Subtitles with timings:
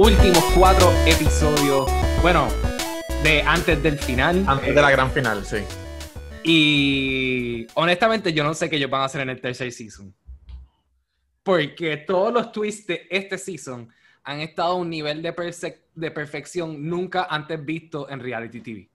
[0.00, 1.86] últimos cuatro episodios.
[2.22, 2.48] Bueno,
[3.22, 4.42] de antes del final.
[4.48, 5.58] Antes de la gran final, sí.
[6.42, 10.14] Y honestamente, yo no sé qué ellos van a hacer en el tercer season.
[11.42, 13.92] Porque todos los twists de este season
[14.24, 15.34] han estado a un nivel de,
[15.94, 18.90] de perfección nunca antes visto en reality TV.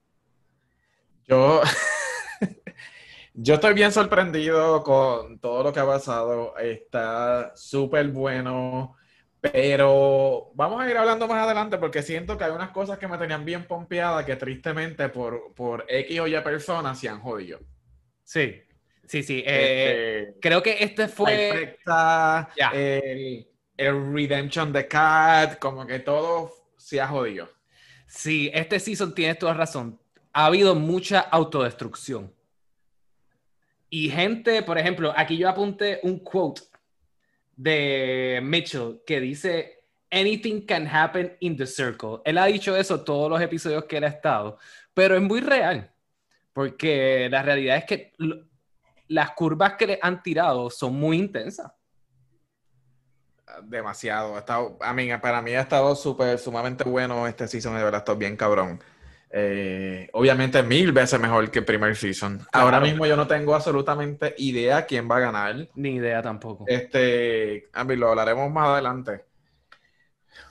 [1.28, 1.62] Yo,
[3.34, 6.56] yo estoy bien sorprendido con todo lo que ha pasado.
[6.58, 8.96] Está súper bueno.
[9.40, 13.18] Pero vamos a ir hablando más adelante porque siento que hay unas cosas que me
[13.18, 17.60] tenían bien pompeadas que tristemente por, por X o Y personas se han jodido.
[18.24, 18.62] Sí,
[19.06, 19.44] sí, sí.
[19.46, 21.78] Eh, este, creo que este fue...
[22.72, 27.48] el, el Redemption de Cat, como que todo se ha jodido.
[28.06, 30.00] Sí, este season tienes toda razón.
[30.32, 32.32] Ha habido mucha autodestrucción.
[33.90, 36.62] Y gente, por ejemplo, aquí yo apunté un quote
[37.56, 42.20] de Mitchell que dice, anything can happen in the circle.
[42.24, 44.58] Él ha dicho eso todos los episodios que él ha estado,
[44.94, 45.90] pero es muy real,
[46.52, 48.12] porque la realidad es que
[49.08, 51.72] las curvas que le han tirado son muy intensas.
[53.62, 54.36] Demasiado.
[54.36, 58.14] Ha estado, mí, para mí ha estado súper, sumamente bueno este season, de verdad, está
[58.14, 58.80] bien cabrón.
[59.30, 62.40] Eh, obviamente mil veces mejor que el primer season.
[62.52, 65.68] Ahora mismo yo no tengo absolutamente idea quién va a ganar.
[65.74, 66.64] Ni idea tampoco.
[66.66, 69.24] Este, a mí lo hablaremos más adelante.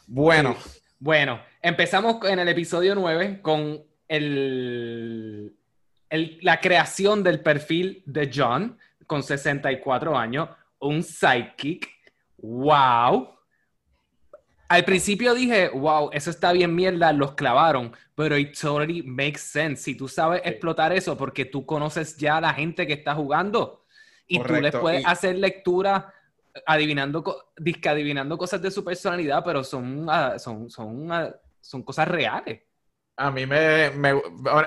[0.07, 0.55] Bueno.
[0.99, 5.55] Bueno, empezamos en el episodio 9 con el,
[6.09, 11.89] la creación del perfil de John con 64 años, un sidekick.
[12.37, 13.34] ¡Wow!
[14.67, 19.83] Al principio dije, wow, eso está bien mierda, los clavaron, pero it totally makes sense.
[19.83, 23.86] Si tú sabes explotar eso porque tú conoces ya a la gente que está jugando
[24.27, 26.11] y tú les puedes hacer lectura
[26.66, 27.23] adivinando,
[27.88, 32.61] adivinando cosas de su personalidad, pero son, ah, son, son, ah, son cosas reales.
[33.17, 33.91] A mí me,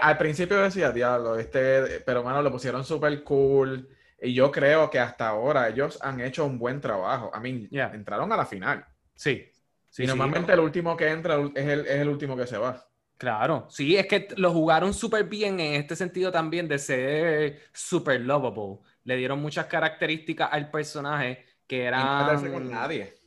[0.00, 3.88] al principio decía, diablo, este, pero bueno, lo pusieron súper cool.
[4.20, 7.30] Y yo creo que hasta ahora ellos han hecho un buen trabajo.
[7.32, 8.84] A mí, entraron a la final.
[9.14, 9.50] Sí,
[9.96, 12.84] y normalmente el último que entra es el, es el último que se va.
[13.16, 18.20] Claro, sí, es que lo jugaron súper bien en este sentido también de ser súper
[18.20, 18.78] lovable.
[19.02, 22.44] Le dieron muchas características al personaje que eran...
[22.44, 23.18] No con nadie.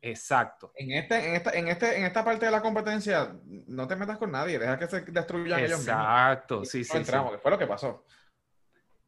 [0.00, 0.70] Exacto.
[0.76, 4.18] En, este, en, esta, en, este, en esta parte de la competencia, no te metas
[4.18, 5.88] con nadie, deja que se destruyan ellos mismos.
[5.88, 6.96] Exacto, sí, sí.
[6.96, 7.38] Entramos, sí.
[7.42, 8.04] fue lo que pasó.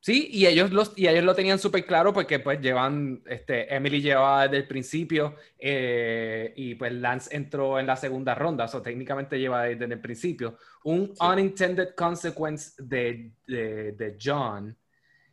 [0.06, 4.00] Sí, y ellos, los, y ellos lo tenían súper claro porque pues llevan, este, Emily
[4.00, 9.36] llevaba desde el principio eh, y pues Lance entró en la segunda ronda, o técnicamente
[9.36, 10.58] lleva desde el principio.
[10.84, 14.78] Un unintended consequence de, de, John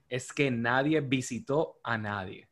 [0.09, 2.47] es que nadie visitó a nadie.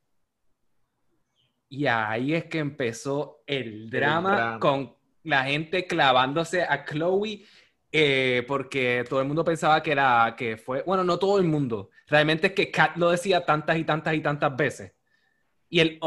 [1.69, 7.43] Y ahí es que empezó el drama, el drama, con la gente clavándose a Chloe
[7.91, 11.89] eh, porque todo el mundo pensaba que era, que fue, bueno, no todo el mundo,
[12.07, 14.93] realmente es que Kat lo decía tantas y tantas y tantas veces.
[15.69, 15.99] Y, el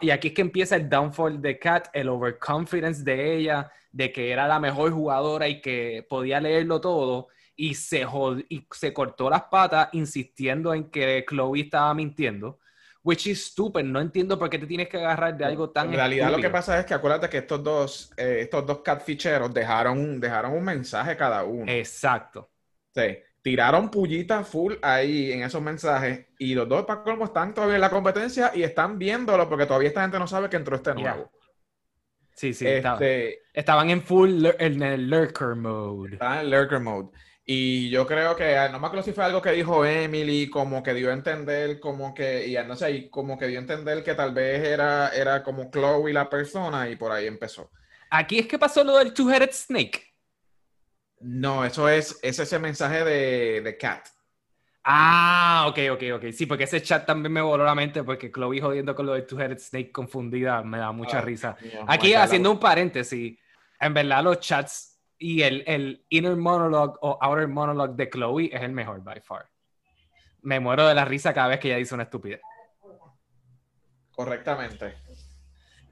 [0.00, 4.30] y aquí es que empieza el downfall de Kat, el overconfidence de ella, de que
[4.30, 8.06] era la mejor jugadora y que podía leerlo todo, y se,
[8.48, 12.60] y se cortó las patas insistiendo en que Chloe estaba mintiendo
[13.02, 13.84] which is stupid.
[13.84, 16.50] No entiendo por qué te tienes que agarrar de algo tan En realidad lo que
[16.50, 21.16] pasa es que acuérdate que estos dos, eh, estos dos catficheros dejaron, dejaron un mensaje
[21.16, 21.70] cada uno.
[21.70, 22.50] Exacto.
[22.94, 23.18] Sí.
[23.42, 27.80] Tiraron pullitas full ahí en esos mensajes y los dos para colmo están todavía en
[27.80, 31.30] la competencia y están viéndolo porque todavía esta gente no sabe que entró este nuevo.
[32.34, 36.14] Sí, sí, este, estaban en full en el lurker mode.
[36.14, 37.10] Estaban en lurker mode.
[37.52, 40.84] Y yo creo que, ah, no me acuerdo si fue algo que dijo Emily, como
[40.84, 44.14] que dio a entender, como que, y no sé, como que dio a entender que
[44.14, 47.72] tal vez era, era como Chloe la persona y por ahí empezó.
[48.08, 50.14] Aquí es que pasó lo del Two-Headed Snake.
[51.22, 54.06] No, eso es, es ese mensaje de, de Cat.
[54.84, 56.32] Ah, ok, ok, ok.
[56.32, 59.26] Sí, porque ese chat también me voló la mente porque Chloe jodiendo con lo del
[59.26, 61.56] Two-Headed Snake confundida me da mucha ah, risa.
[61.88, 63.36] Aquí, haciendo un paréntesis,
[63.80, 64.89] en verdad los chats
[65.20, 69.48] y el, el inner monologue o outer monologue de Chloe es el mejor by far.
[70.40, 72.40] Me muero de la risa cada vez que ella dice una estupidez.
[74.10, 74.94] Correctamente.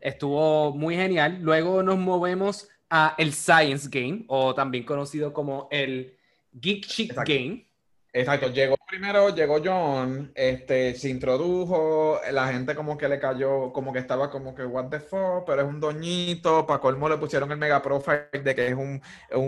[0.01, 1.41] Estuvo muy genial.
[1.43, 6.17] Luego nos movemos a el Science Game, o también conocido como el
[6.53, 7.68] Geek Chick Game.
[8.13, 13.93] Exacto, llegó primero, llegó John, este, se introdujo, la gente como que le cayó, como
[13.93, 17.53] que estaba como que what the fuck, pero es un doñito, para colmo le pusieron
[17.53, 19.03] el mega profile de que es un,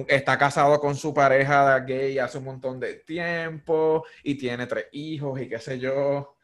[0.09, 5.41] está casado con su pareja gay hace un montón de tiempo y tiene tres hijos
[5.41, 6.37] y qué sé yo.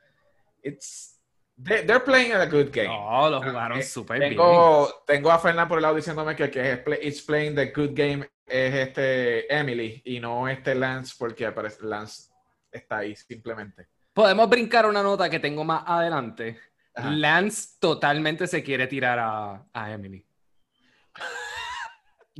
[0.63, 1.16] It's,
[1.63, 2.89] they're playing a good game.
[2.89, 4.31] No, lo jugaron Eh, súper bien.
[4.33, 7.55] Tengo, tengo a Fernán por el lado diciéndome que el que es play- it's playing
[7.55, 12.31] the good game es este Emily y no este Lance porque aparece Lance
[12.71, 13.89] está ahí simplemente.
[14.13, 16.59] Podemos brincar una nota que tengo más adelante.
[16.95, 17.11] Ajá.
[17.11, 20.25] Lance totalmente se quiere tirar a, a Emily.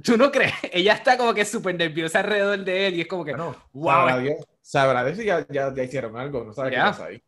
[0.05, 0.53] ¿Tú no crees?
[0.73, 3.91] Ella está como que súper nerviosa alrededor de él y es como que, Bueno, wow,
[3.93, 7.23] sabrá Dios, sabrá Dios si ya, ya, ya hicieron algo, no sabe qué pasa ahí.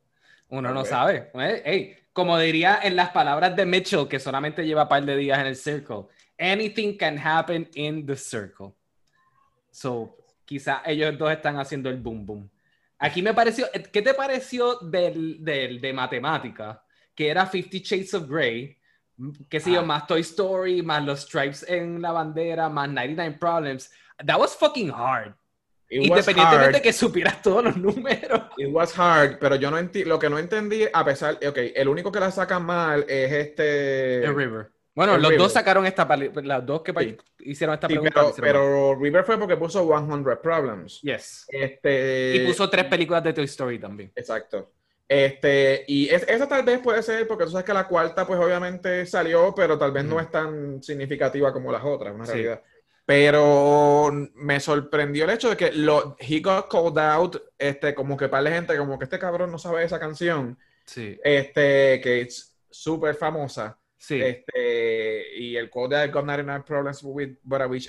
[0.48, 1.30] Uno no sabe.
[1.34, 5.16] Eh, Ey, como diría en las palabras de Mitchell, que solamente lleva un par de
[5.16, 6.06] días en el circle,
[6.38, 8.72] anything can happen in the circle.
[9.70, 12.50] So, quizás ellos dos están haciendo el boom boom.
[12.98, 16.82] Aquí me pareció, eh, ¿qué te pareció del, del- de matemática?
[17.14, 18.76] Que era Fifty Shades of Grey,
[19.48, 19.84] que sé yo, Ah.
[19.84, 23.90] más Toy Story, más los stripes en la bandera, más 99 Problems.
[24.24, 25.34] That was fucking hard.
[25.90, 28.42] It was Independientemente hard, que supieras todos los números.
[28.58, 31.88] it was hard, pero yo no enti lo que no entendí, a pesar, ok, el
[31.88, 34.24] único que la saca mal es este...
[34.24, 34.68] El River.
[34.94, 35.42] Bueno, El los River.
[35.44, 36.06] dos sacaron esta
[36.42, 37.16] las dos que Sí.
[37.38, 38.20] hicieron esta Sí, pregunta.
[38.20, 41.00] pero, pero River fue porque puso 100 Problems.
[41.02, 41.46] Yes.
[41.48, 44.10] Este, Y puso tres películas de Toy Story también.
[44.16, 44.72] Exacto.
[45.08, 48.38] Este, y es- esa tal vez puede ser, porque tú sabes que la cuarta, pues
[48.38, 50.24] obviamente salió, pero tal vez no Ujú.
[50.24, 52.32] es tan significativa como las otras, una Sí.
[52.32, 52.62] realidad.
[53.08, 58.28] Pero me sorprendió el hecho de que lo, he got called out, este, como que
[58.28, 61.18] para la gente, como que este cabrón no sabe esa canción, Sí.
[61.24, 63.78] este, que es súper famosa.
[63.96, 64.20] Sí.
[64.20, 67.88] Este, y el quote de I got 99 problems with but I wish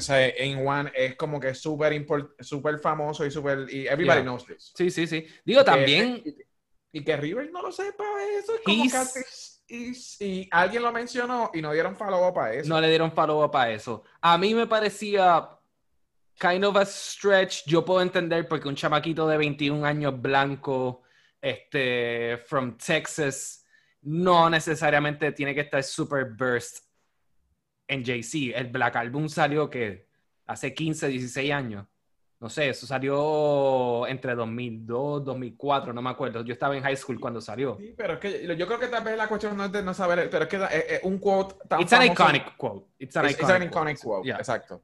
[0.00, 2.06] sea, in one es como que súper
[2.40, 4.22] súper famoso y súper, y everybody Yeah.
[4.22, 4.72] knows this.
[4.74, 5.26] Sí, sí, sí.
[5.44, 8.04] Digo, también, Y, y que River no lo sepa,
[8.38, 8.84] eso es como
[9.68, 12.68] y, y alguien lo mencionó y no dieron follow up a eso.
[12.68, 14.04] no le dieron follow para eso.
[14.20, 15.48] A mí me parecía
[16.38, 17.64] kind of a stretch.
[17.66, 21.02] Yo puedo entender porque un chamaquito de 21 años blanco,
[21.40, 23.64] este, from Texas,
[24.02, 26.84] no necesariamente tiene que estar super burst
[27.88, 28.52] en JC.
[28.54, 30.08] El Black Album salió que
[30.46, 31.86] hace 15, 16 años.
[32.38, 36.42] No sé, eso salió entre 2002, 2004, no me acuerdo.
[36.44, 37.76] Yo estaba en high school cuando salió.
[37.80, 39.94] Sí, pero es que yo creo que tal vez la cuestión no es de no
[39.94, 42.86] saber, pero es que es, es un quote tan It's an iconic quote.
[42.98, 44.36] It's an It's- it's an iconic, quote, Yeah.
[44.36, 44.82] exacto.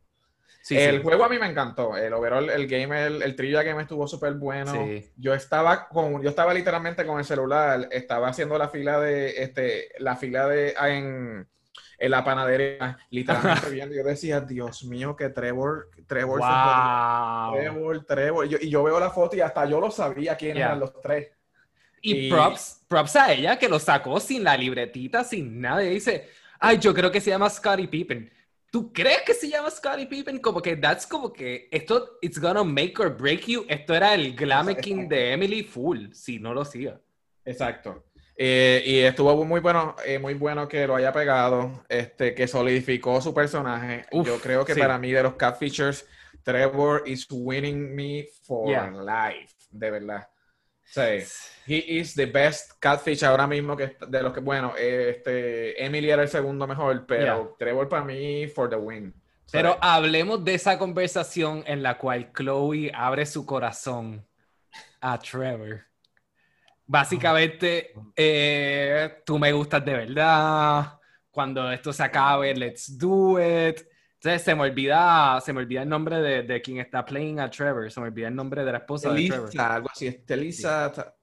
[0.63, 1.03] Sí, el sí.
[1.03, 1.97] juego a mí me encantó.
[1.97, 4.73] El overall, el game, el, el trivia game estuvo súper bueno.
[4.73, 5.11] Sí.
[5.17, 9.89] Yo estaba con, yo estaba literalmente con el celular, estaba haciendo la fila de, este,
[9.99, 11.49] la fila de en,
[11.99, 13.95] en la panadería, literalmente viendo.
[13.95, 16.41] Yo decía, Dios mío, que Trevor, Trevor.
[16.41, 17.55] Wow.
[17.55, 18.49] Trevor, Trevor.
[18.49, 20.67] Yo- y yo veo la foto y hasta yo lo sabía quiénes Yeah.
[20.67, 21.29] eran los tres.
[22.01, 25.85] Y Y- props, props a ella que lo sacó sin la libretita, sin nada.
[25.85, 26.29] Y dice,
[26.59, 28.31] ay, yo creo que se llama Scottie Pippen.
[28.73, 30.39] ¿Tú crees que se llama Scottie Pippen?
[30.41, 33.65] Como que that's como que esto, it's gonna make or break you.
[33.69, 36.99] Esto era el Glameking de Emily Full, si no lo hacía.
[37.45, 38.03] Exacto.
[38.37, 43.21] Eh, y estuvo muy bueno, eh, muy bueno que lo haya pegado, este, que solidificó
[43.21, 44.07] su personaje.
[44.11, 44.81] Uf, Yo creo que sí.
[44.81, 46.07] para mí de los catfishers,
[46.43, 48.91] Trevor is winning me for Yeah.
[48.91, 50.29] life, de verdad.
[50.85, 51.01] Sí.
[51.67, 56.23] He is the best catfish ahora mismo que de los que, bueno, este, Emily era
[56.23, 57.57] el segundo mejor, pero Yeah.
[57.59, 59.13] Trevor para mí for the win.
[59.45, 59.53] Sí.
[59.53, 64.27] Pero hablemos de esa conversación en la cual Chloe abre su corazón
[65.01, 65.83] a Trevor.
[66.93, 70.99] Básicamente, eh, tú me gustas de verdad.
[71.31, 73.81] Cuando esto se acabe, let's do it.
[74.17, 77.49] Entonces se me olvida, se me olvida el nombre de, de quien está playing a
[77.51, 77.91] Trevor.
[77.91, 79.49] Se me olvida el nombre de la esposa de Trevor.
[79.49, 81.15] Elisa, algo así, Elisa, ta-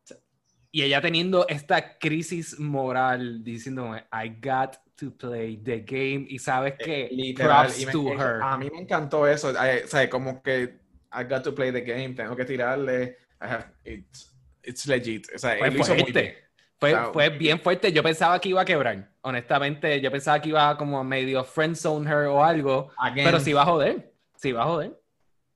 [0.72, 6.25] Y ella teniendo esta crisis moral diciéndome, I got to play the game.
[6.29, 8.41] Y sabes que Eh, literal, props me- to her.
[8.41, 9.51] A mí me encantó eso.
[9.51, 10.79] I- o sea, como que
[11.13, 13.17] I got to play the game, tengo que tirarle.
[13.39, 14.36] I have- it's,
[14.70, 15.28] it's legit.
[15.36, 16.22] O sea, Fue él lo hizo muy fuerte.
[16.22, 16.36] bien.
[16.80, 17.92] Fue, fue bien fuerte.
[17.92, 19.12] Yo pensaba que iba a quebrar.
[19.22, 22.92] Honestamente, yo pensaba que iba como medio friendzone her o algo.
[22.98, 24.14] Again, Pero sí va a joder.
[24.38, 24.98] Sí va a joder.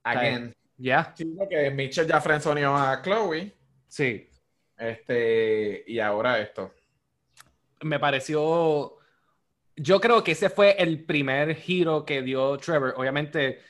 [0.04, 0.54] again.
[0.76, 1.14] Ya.
[1.16, 3.54] Sí, porque Mitchell ya friendzoneó a Chloe.
[3.88, 4.28] Sí.
[4.78, 6.74] Este, y ahora esto.
[7.82, 8.98] Me pareció.
[9.76, 12.96] Yo creo que ese fue el primer giro que dio Trevor.
[12.98, 13.62] Obviamente.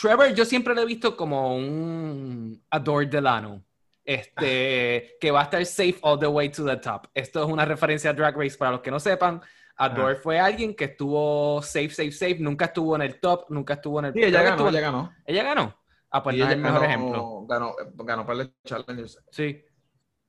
[0.00, 3.64] Trevor, yo siempre lo he visto como un Adore Delano.
[4.06, 7.06] Este, que va a estar safe all the way to the top.
[7.14, 9.40] Esto es una referencia a Drag Race para los que no sepan.
[9.76, 12.36] Adore fue alguien que estuvo safe, safe, safe.
[12.38, 15.12] Nunca estuvo en el top, nunca estuvo en el Sí, ella ganó, estuvo ella ganó.
[15.24, 15.76] ¿Ella ganó?
[16.10, 17.46] Ah, pues no es el mejor ganó- ejemplo.
[17.48, 19.18] Ganó, ganó para el Challengers.
[19.30, 19.64] Sí.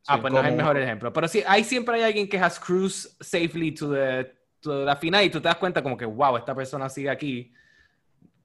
[0.07, 1.13] Ah, Sí, pues no es el mejor ejemplo.
[1.13, 5.23] Pero sí, hay siempre hay alguien que has cruised safely to, the, to la final
[5.23, 7.51] y tú te das cuenta como que, wow, esta persona sigue aquí.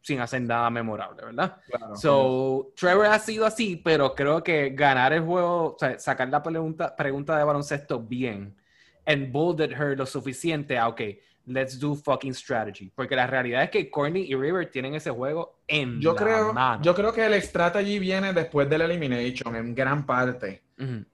[0.02, 1.56] Sin hacer nada memorable, ¿verdad?
[1.94, 6.42] so, Trevor ha sido así, pero creo que ganar el juego, o sea, sacar la
[6.42, 8.56] pregunta, pregunta de baloncesto bien,
[9.06, 11.00] and bolded her lo suficiente a, ok,
[11.46, 12.90] let's do fucking strategy.
[12.94, 16.52] Porque la realidad es que Courtney y River tienen ese juego en yo la creo,
[16.52, 16.82] mano.
[16.82, 20.62] Yo creo que el strategy viene después del elimination, en gran parte.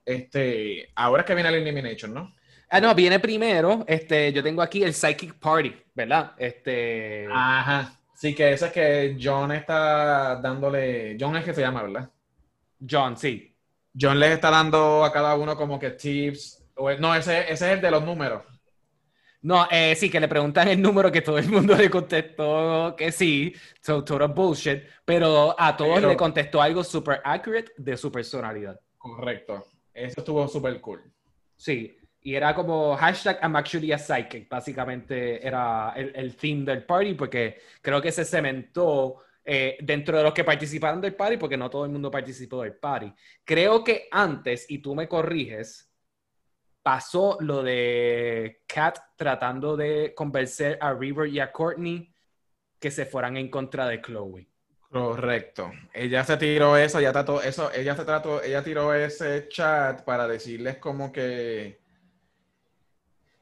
[0.05, 2.33] Este, ahora es que viene el elimination, ¿no?
[2.69, 3.83] Ah, no, viene primero.
[3.87, 6.33] Este, yo tengo aquí el Psychic Party, ¿verdad?
[6.37, 7.27] Este.
[7.31, 7.96] Ajá.
[8.17, 11.15] Sí, que ese es que John está dándole.
[11.19, 12.09] John es que se llama, ¿verdad?
[12.89, 13.55] John, sí.
[13.93, 16.65] John les está dando a cada uno como que tips.
[16.99, 18.43] No, ese, ese es el de los números.
[19.43, 23.11] No, eh, sí, que le preguntan el número que todo el mundo le contestó que
[23.11, 28.79] sí, so total bullshit, pero a todos le contestó algo super accurate de su personalidad.
[28.97, 29.63] Correcto.
[29.93, 31.03] Eso estuvo súper cool.
[31.55, 31.95] Sí,
[32.27, 37.13] y era como hashtag I'm actually a psychic, básicamente era el, el theme del party,
[37.13, 41.69] porque creo que se cementó eh, dentro de los que participaron del party, porque no
[41.69, 43.13] todo el mundo participó del party.
[43.45, 45.89] Creo que antes, y tú me corriges,
[46.83, 52.13] pasó lo de Kat tratando de convencer a River y a Courtney
[52.77, 54.49] que se fueran en contra de Chloe.
[54.91, 55.71] Correcto.
[55.93, 60.27] Ella se tiró eso, ya trató eso, ella se trató, ella tiró ese chat para
[60.27, 61.86] decirles como que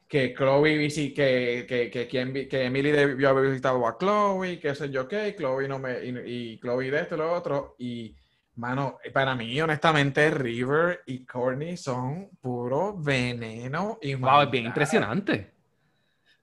[0.08, 4.90] que Chloe que, que, que, que, que Emily debió haber visitado a Chloe, que sé
[4.90, 8.16] yo qué, Chloe no me, y, Chloe de esto y lo otro, y
[8.56, 15.52] mano, para mí, honestamente, River y Courtney son puro veneno y Wow, es bien impresionante.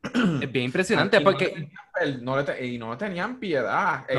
[0.03, 1.71] Es bien impresionante porque...
[2.23, 4.05] No le y no tenían piedad.
[4.09, 4.19] Eh,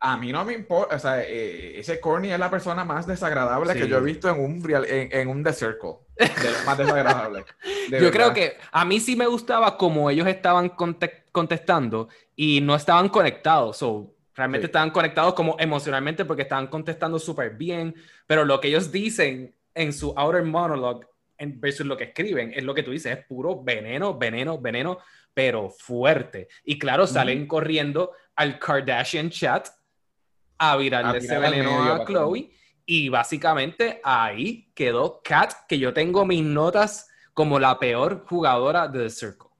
[0.00, 3.74] a mí no me importa, o sea, eh, ese Corny es la persona más desagradable
[3.74, 5.96] que yo he visto en un, en, un The Circle.
[6.20, 7.44] De más desagradable.
[7.88, 10.72] yo creo que a mí sí me gustaba como ellos estaban
[11.32, 13.82] contestando y no estaban conectados.
[13.82, 17.94] o realmente estaban conectados como emocionalmente porque estaban contestando súper bien,
[18.26, 21.06] pero lo que ellos dicen en su outer monologue
[21.38, 24.98] versus lo que escriben es lo que tú dices, es puro veneno, veneno, veneno,
[25.32, 26.48] pero fuerte.
[26.64, 29.68] Y claro, salen corriendo al Kardashian chat
[30.58, 32.50] a virarle ese veneno a Chloe.
[32.92, 39.04] Y básicamente ahí quedó Kat, que yo tengo mis notas como la peor jugadora de
[39.04, 39.50] The Circle.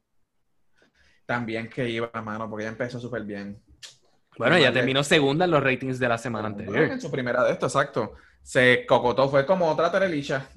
[1.26, 3.62] También que iba a mano, porque ella empezó súper bien.
[4.36, 6.90] Bueno, ella terminó segunda en los ratings de la semana anterior.
[6.90, 8.14] en su primera de esto, exacto.
[8.42, 10.48] Se cocotó, fue como otra Terelicha.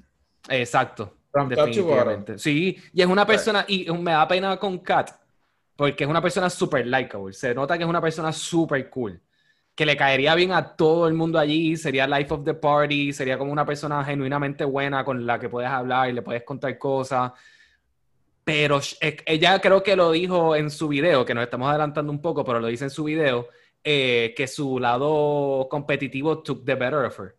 [0.50, 1.18] Exacto.
[1.48, 2.40] definitivamente.
[2.40, 5.12] Sí, y es una persona, y me da pena con Kat,
[5.76, 7.34] porque es una persona súper likable.
[7.34, 9.22] Se nota que es una persona súper cool
[9.76, 13.38] que le caería bien a todo el mundo allí, sería life of the party, sería
[13.38, 17.32] como una persona genuinamente buena con la que puedes hablar y le puedes contar cosas.
[18.44, 18.80] Pero
[19.26, 22.60] ella creo que lo dijo en su video, que nos estamos adelantando un poco, pero
[22.60, 23.48] lo dice en su video,
[23.84, 27.36] eh, que su lado competitivo took the better of her.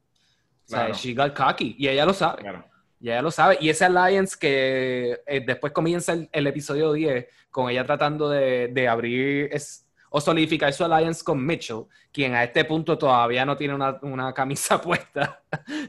[0.67, 2.43] O sea, she got cocky y ella lo sabe.
[3.01, 3.59] Y ella lo sabe.
[3.61, 8.89] Y ese alliance que eh, después comienza el, episodio 10 con ella tratando de, de
[8.89, 9.84] abrir es,
[10.17, 14.81] o solidificar su alliance con Mitchell, quien a este punto todavía no tiene una, camisa
[14.81, 15.43] puesta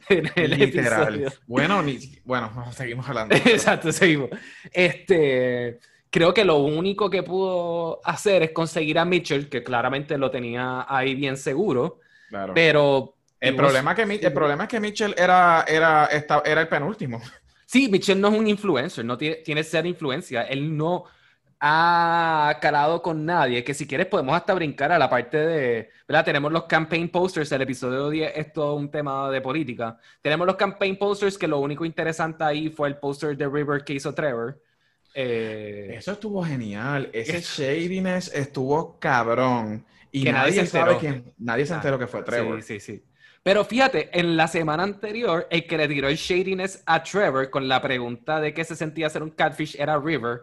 [0.10, 1.32] en el Literal.
[1.46, 1.84] Bueno,
[2.24, 3.36] bueno, seguimos hablando.
[3.46, 4.32] Exacto, seguimos.
[4.72, 5.80] Este,
[6.10, 10.88] creo que lo único que pudo hacer es conseguir a Mitchell, que claramente lo tenía
[10.90, 12.56] ahí bien seguro, claro.
[12.56, 13.14] pero...
[13.40, 16.10] El problema, que, el problema es que Mitchell era, era,
[16.44, 17.22] era el penúltimo.
[17.68, 20.42] Sí, Mitchell no es un influencer, no tiene, tiene ser influencia.
[20.42, 21.04] Él no,
[21.68, 26.24] ha calado con nadie, que si quieres podemos hasta brincar a la parte de, ¿verdad?
[26.24, 29.98] Tenemos los campaign posters, el episodio 10 es todo un tema de política.
[30.22, 33.94] Tenemos los campaign posters que lo único interesante ahí fue el poster de River que
[33.94, 34.62] hizo Trevor.
[35.16, 39.84] Eh, Eso estuvo genial, ese shadiness estuvo cabrón.
[40.12, 42.62] Y nadie, se sabe quién, nadie se ah, enteró que fue Trevor.
[42.62, 43.04] Sí, sí, sí.
[43.42, 47.68] Pero fíjate, en la semana anterior, el que le tiró el shadiness a Trevor con
[47.68, 50.42] la pregunta de qué se sentía ser un catfish era River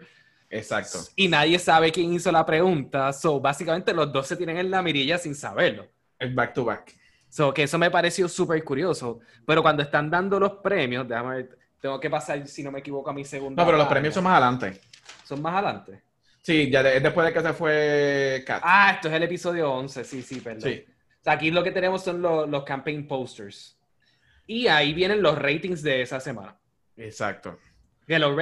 [0.52, 0.99] Exacto.
[1.16, 3.12] Y nadie sabe quién hizo la pregunta.
[3.14, 5.88] So, básicamente los dos se tienen en la mirilla sin saberlo.
[6.18, 6.94] El back to back.
[7.30, 9.21] So, que eso me pareció súper curioso.
[9.47, 13.09] Pero cuando están dando los premios, déjame ver, tengo que pasar, si no me equivoco,
[13.09, 13.62] a mi segunda.
[13.62, 14.78] No, pero los premios son más adelante.
[15.25, 16.02] ¿Son más adelante?
[16.42, 18.61] Sí, ya después de que se fue Kat.
[18.62, 20.71] Ah, esto es el episodio 11, sí, sí, perdón.
[20.71, 20.85] Sí.
[20.87, 23.78] O sea, aquí lo que tenemos son los, los campaign posters.
[24.47, 26.59] Y ahí vienen los ratings de esa semana.
[26.97, 27.59] Exacto.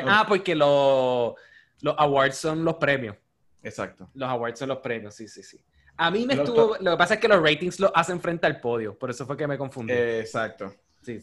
[0.06, 1.36] ah, porque lo,
[1.82, 3.16] los awards son los premios.
[3.62, 4.08] Exacto.
[4.14, 5.62] Los awards son los premios, sí, sí, sí.
[5.96, 6.76] A mí me estuvo.
[6.80, 9.37] Lo que pasa es que los ratings lo hacen frente al podio, por eso fue
[9.37, 9.92] que me confundí.
[9.92, 10.75] exacto.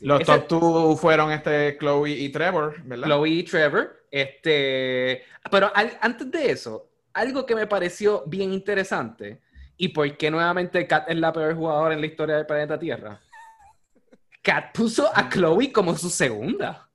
[0.02, 3.08] Los top 2 fueron este Chloe y Trevor, ¿verdad?
[3.08, 4.06] Chloe y Trevor.
[4.10, 5.24] Este.
[5.52, 5.72] Pero
[6.02, 9.42] antes de eso, algo que me pareció bien interesante
[9.78, 13.22] ¿Y por qué nuevamente Kat es la peor jugadora en la historia del planeta Tierra?
[14.42, 16.87] Kat puso a Chloe como su segunda.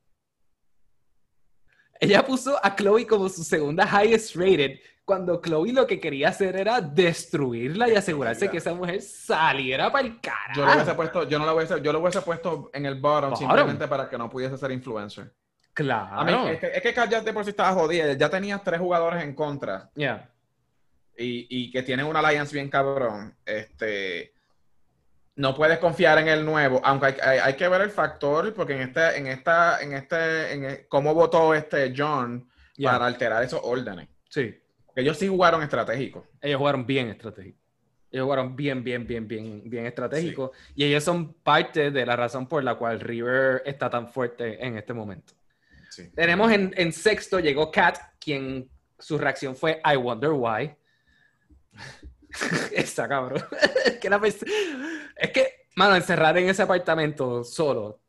[2.02, 6.56] Ella puso a Chloe como su segunda highest rated cuando Chloe lo que quería hacer
[6.56, 10.52] era destruirla y asegurarse que esa mujer saliera para el carajo.
[10.56, 13.36] Yo lo hubiese puesto, yo no lo hubiese, yo lo hubiese puesto en el bottom
[13.36, 15.32] simplemente para que no pudiese ser influencer.
[15.72, 16.20] Claro.
[16.20, 18.80] A mí, es que, es que ya de por sí estaba jodida, ya tenía tres
[18.80, 19.90] jugadores en contra.
[19.94, 20.28] Ya.
[21.16, 23.36] Y, y, que tienen un alliance bien cabrón.
[23.46, 24.34] Este
[25.36, 28.82] no puedes confiar en el nuevo, aunque hay, hay, que ver el factor, porque en
[28.82, 32.48] este, en esta, en este, en cómo votó este John
[32.82, 34.08] para alterar esos órdenes.
[34.28, 34.58] Sí.
[34.94, 36.26] Ellos sí jugaron estratégico.
[36.40, 37.58] Ellos jugaron bien estratégico.
[38.10, 40.52] Ellos jugaron bien, bien, bien, bien, bien estratégico.
[40.74, 44.76] Y ellos son parte de la razón por la cual River está tan fuerte en
[44.76, 45.32] este momento.
[45.88, 46.10] Sí.
[46.14, 50.74] Tenemos en, en sexto, llegó Kat, quien su reacción fue I wonder why.
[52.72, 53.42] Está cabrón.
[55.16, 58.00] es que, mano, encerrar en ese apartamento solo,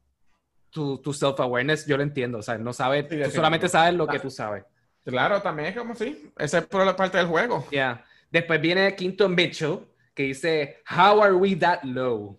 [0.69, 2.39] tu, tu self-awareness, yo lo entiendo.
[2.39, 4.63] O sea, no sabes, tú solamente sabes lo que tú sabes.
[5.05, 7.67] Claro, también es como si, esa es por la parte del juego.
[7.71, 8.03] Ya.
[8.31, 9.79] Después viene Quinto Mitchell,
[10.15, 12.37] que dice, How are we that low?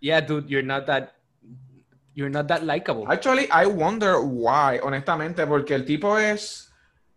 [0.00, 1.12] Yeah, dude, you're not that
[2.14, 3.04] you're not that likable.
[3.08, 6.66] Actually, I wonder why, honestamente, porque el tipo es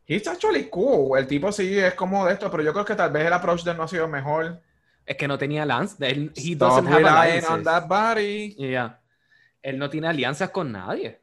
[0.09, 1.15] He's actually cool.
[1.19, 3.63] El tipo sí es como de esto, pero yo creo que tal vez el approach
[3.63, 4.59] de él no ha sido mejor.
[5.09, 5.99] Es que no tenía alianzas.
[6.01, 8.53] Él, he doesn't have on that body.
[8.59, 9.01] Yeah.
[9.59, 11.19] Él no tiene alianzas con nadie.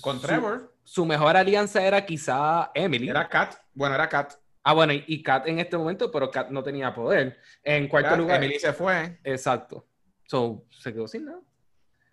[0.00, 0.72] Con Trevor.
[0.82, 3.10] Su, mejor alianza era quizá Emily.
[3.10, 3.56] Era Kat.
[3.74, 4.32] Bueno, era Kat.
[4.62, 7.38] Ah, bueno, y, Kat en este momento, pero Kat no tenía poder.
[7.62, 8.42] En cuarto lugar.
[8.42, 9.20] Emily se fue.
[9.22, 9.86] Exacto.
[10.26, 11.42] So, se quedó sin nada.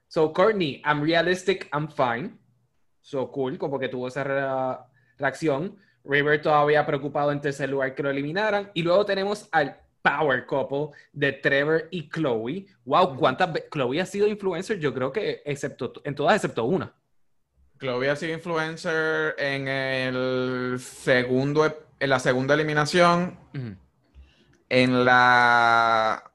[0.10, 2.38] So, Courtney, I'm realistic, I'm fine.
[3.00, 4.86] So, cool, como que tuvo esa
[5.18, 5.78] reacción.
[6.04, 8.70] River todavía preocupado en tercer lugar que lo eliminaran.
[8.74, 12.66] Y luego tenemos al power couple de Trevor y Chloe.
[12.86, 13.70] Wow, ¿cuántas veces?
[13.72, 14.80] Chloe ha sido influencer?
[14.80, 16.94] Yo creo que excepto, en todas excepto una.
[17.80, 21.66] Chloe ha sido influencer en el segundo,
[22.00, 23.38] en la segunda eliminación.
[24.70, 26.32] En la.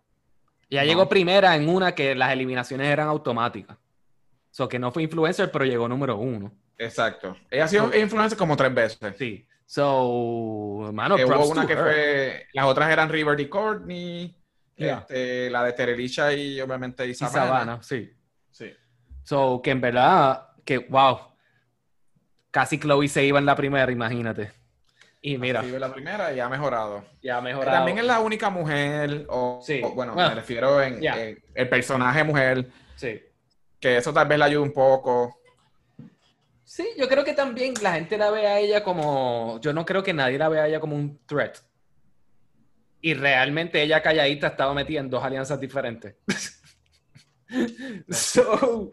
[0.69, 3.77] Ya llegó primera en una que las eliminaciones eran automáticas.
[3.77, 6.53] O sea, que no fue influencer, pero llegó número uno.
[6.79, 7.37] Exacto.
[7.51, 9.15] Ella ha sido influencer como tres veces.
[9.17, 9.47] Sí.
[9.67, 12.47] So, mano, hubo una que fue.
[12.53, 14.37] Las otras eran River y Courtney.
[14.77, 17.83] Este, la de Terelicha y obviamente Isabana.
[17.83, 18.13] sí.
[18.51, 18.73] Sí.
[19.23, 21.19] So, que en verdad, que wow.
[22.51, 24.53] Casi Chloe se iba en la primera, imagínate.
[25.21, 25.61] Y mira.
[25.61, 27.05] Se iba en la primera y ha mejorado.
[27.21, 27.77] Ya ha mejorado.
[27.77, 29.83] También es la única mujer, o, sí.
[29.95, 32.71] bueno, me refiero en, en, el personaje mujer.
[32.95, 33.21] Sí.
[33.81, 35.41] Que eso tal vez la ayude un poco.
[36.67, 39.61] Sí, yo creo que también la gente la ve a ella como.
[39.61, 41.59] Yo no creo que nadie la vea a ella como un threat.
[43.01, 46.17] Y realmente ella calladita estaba metida en dos alianzas diferentes.
[48.11, 48.91] so,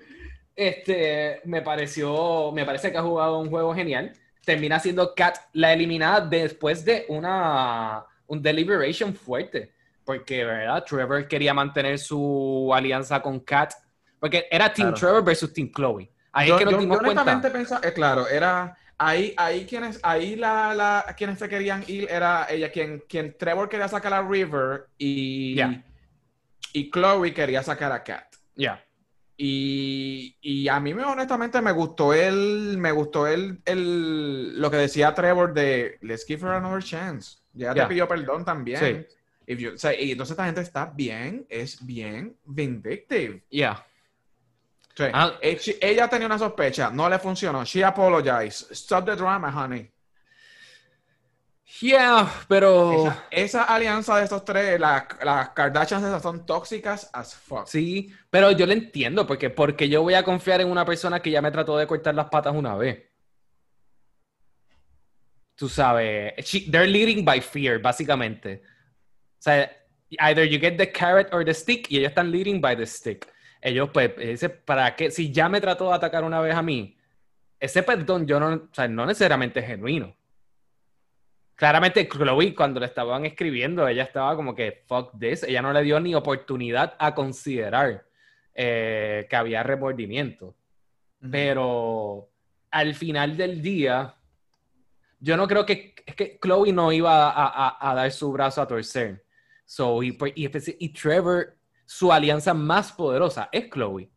[0.56, 4.14] este, me pareció, me parece que ha jugado un juego genial.
[4.46, 9.74] Termina siendo Kat la eliminada después de una, un deliberation fuerte.
[10.06, 10.84] Porque, ¿verdad?
[10.86, 13.74] Trevor quería mantener su alianza con Kat.
[14.20, 16.13] Porque era Team Trevor versus Team Chloe.
[16.34, 20.36] Ahí yo, es que nos dimos honestamente pensaba, eh, claro, era ahí, ahí quienes, ahí
[20.36, 24.88] la, la, quienes se querían ir era ella, quien, quien Trevor quería sacar a River
[24.98, 25.62] y,
[26.74, 28.26] y Chloe quería sacar a Kat.
[28.56, 28.84] Ya.
[29.38, 34.78] Y, y, a mí me, honestamente me gustó el, me gustó el, el, lo que
[34.78, 37.38] decía Trevor de let's give her another chance.
[37.54, 39.08] Ya te pidió perdón también.
[39.48, 39.66] Sí.
[39.66, 43.44] o sea, y entonces esta gente está bien, es bien vindictive.
[43.52, 43.86] Ya.
[45.00, 45.34] Ah.
[45.42, 47.64] Eh, ella tenía una sospecha, no le funcionó.
[47.64, 48.72] She apologized.
[48.72, 49.90] Stop the drama, honey.
[51.80, 53.12] Yeah, pero.
[53.32, 57.66] Esa, alianza de estos tres, las Kardashians esas son tóxicas as fuck.
[57.66, 61.32] Sí, pero yo le entiendo, porque, porque yo voy a confiar en una persona que
[61.32, 63.10] ya me trató de cortar las patas una vez.
[65.56, 66.34] Tú sabes,
[66.70, 68.62] they're leading by fear, básicamente.
[69.40, 69.72] O sea,
[70.20, 73.33] either you get the carrot or the stick, y ellos están leading by the stick
[73.64, 75.10] ellos pues dice, ¿para qué?
[75.10, 76.98] Si ya me trató de atacar una vez a mí,
[77.58, 80.14] ese perdón yo no, o sea, no necesariamente es genuino.
[81.56, 85.82] Claramente Chloe cuando le estaban escribiendo, ella estaba como que, fuck this, ella no le
[85.82, 88.06] dio ni oportunidad a considerar
[88.54, 90.56] eh, que había remordimiento.
[91.32, 92.28] Pero
[92.70, 94.14] al final del día,
[95.22, 99.24] yo no creo que, es que Chloe no iba a, dar su brazo a torcer.
[99.64, 100.50] So, y, pues, y,
[100.80, 104.10] y Trevor su alianza más poderosa es Chloe.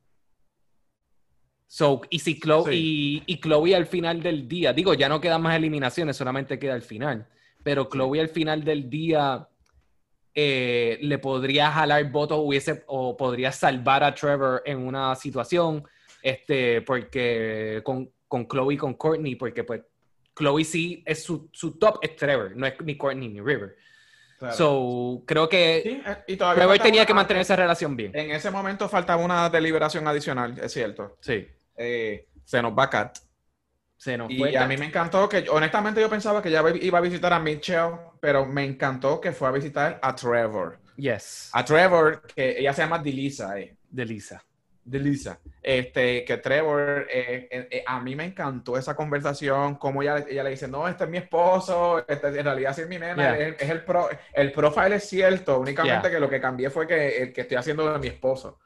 [1.67, 5.57] So, y si Chloe, y, Chloe al final del día, digo, ya no quedan más
[5.57, 7.29] eliminaciones, solamente queda al final.
[7.63, 9.49] Pero Chloe al final del día
[10.35, 15.85] eh, le podría jalar votos hubiese, o podría salvar a Trevor en una situación,
[16.23, 19.83] este, porque con, con Chloe y con Courtney, porque pues
[20.39, 23.77] Chloe sí es su, su top es Trevor, no es ni Courtney ni River.
[24.53, 28.13] So, creo que Sí, eh, y falta tenía que mantener esa relación bien.
[28.15, 31.17] En ese momento faltaba una deliberación adicional, es cierto.
[31.21, 31.47] Sí.
[31.77, 33.19] Eh, se nos va Kat.
[33.97, 34.57] Se nos Y fue.
[34.57, 37.93] a mí me encantó que, honestamente, yo pensaba que ya iba a visitar a Mitchell,
[38.21, 40.79] pero me encantó que fue a visitar a Trevor.
[40.97, 41.51] Yes.
[41.53, 43.77] A Trevor, que ella se llama Delisa, eh.
[44.87, 45.39] De Lisa.
[45.43, 45.61] Delisa.
[45.63, 50.45] Este, que Trevor, eh, eh, eh, a mí me encantó esa conversación, como ella, ella
[50.45, 53.49] le dice, no, este es mi esposo, este, en realidad sí es mi nena, Yeah.
[53.49, 56.11] es, es el, pro, el profile es cierto, únicamente Yeah.
[56.15, 58.61] que lo que cambié fue que el que estoy haciendo de mi esposo.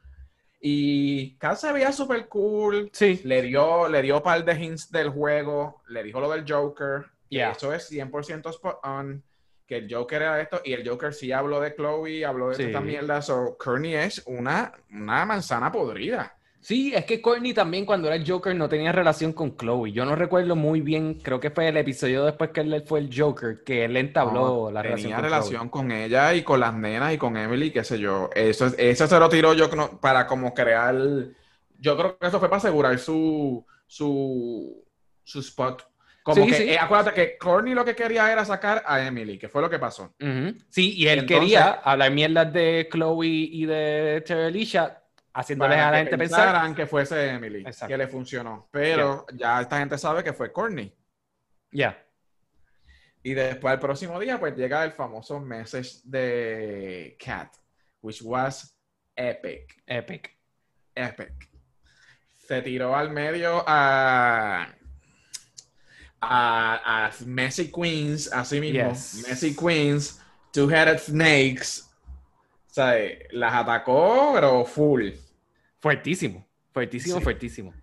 [0.60, 3.22] Y Kat se veía súper cool, Sí.
[3.24, 7.06] le dio, le dio un par de hints del juego, le dijo lo del Joker,
[7.30, 7.52] Yeah.
[7.52, 9.24] eso es 100% spot on,
[9.70, 12.62] que el Joker era esto, y el Joker sí habló de Chloe, habló de Sí.
[12.64, 16.34] esta mierda, so Kearney es una, una manzana podrida.
[16.58, 19.92] Sí, es que Courtney también cuando era el Joker no tenía relación con Chloe.
[19.92, 23.10] Yo no recuerdo muy bien, creo que fue el episodio después que él fue el
[23.16, 27.14] Joker, que él entabló No, la relación tenía relación con ella y con las nenas
[27.14, 28.28] y con Emily, qué sé yo.
[28.34, 30.96] Eso, es- eso se lo tiró yo para como crear,
[31.78, 34.84] yo creo que eso fue para asegurar su, su,
[35.22, 35.84] su spot.
[36.30, 36.70] Como Sí, que, sí.
[36.70, 39.78] eh, acuérdate que Courtney lo que quería era sacar a Emily, que fue lo que
[39.78, 40.14] pasó.
[40.68, 45.90] Sí, y él Entonces- quería hablar mierdas de Chloe y de Terry Alicia, haciéndoles a
[45.90, 46.74] la gente pensar.
[46.74, 47.88] que fuese Emily, Exacto.
[47.92, 48.68] que le funcionó.
[48.70, 50.92] Pero ya esta gente sabe que fue Courtney.
[51.72, 52.02] Ya.
[53.22, 57.52] Y después, el próximo día, pues llega el famoso message de Kat,
[58.00, 58.74] which was
[59.14, 59.82] epic.
[59.86, 60.36] Epic.
[60.94, 61.48] Epic.
[62.38, 64.68] Se tiró al medio a.
[66.20, 68.90] A, a Messi Queens, así mismo.
[68.90, 69.24] Yes.
[69.26, 70.20] Messi Queens,
[70.52, 71.84] Two-Headed Snakes.
[72.70, 72.94] O sea,
[73.32, 75.10] las atacó, pero full.
[75.78, 76.46] Fuertísimo.
[76.72, 77.22] Fuertísimo, Sí.
[77.24, 77.74] fuertísimo.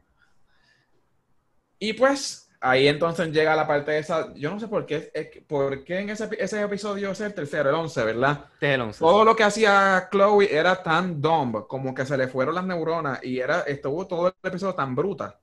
[1.80, 4.34] Y pues, ahí entonces llega la parte esa.
[4.36, 7.70] Yo no sé por qué, es por qué en ese, ese episodio es el tercero,
[7.70, 8.46] el 11, ¿verdad?
[8.62, 9.00] El 11.
[9.00, 13.24] Todo lo que hacía Chloe era tan dumb, como que se le fueron las neuronas
[13.24, 15.40] y era, estuvo todo el episodio tan bruta.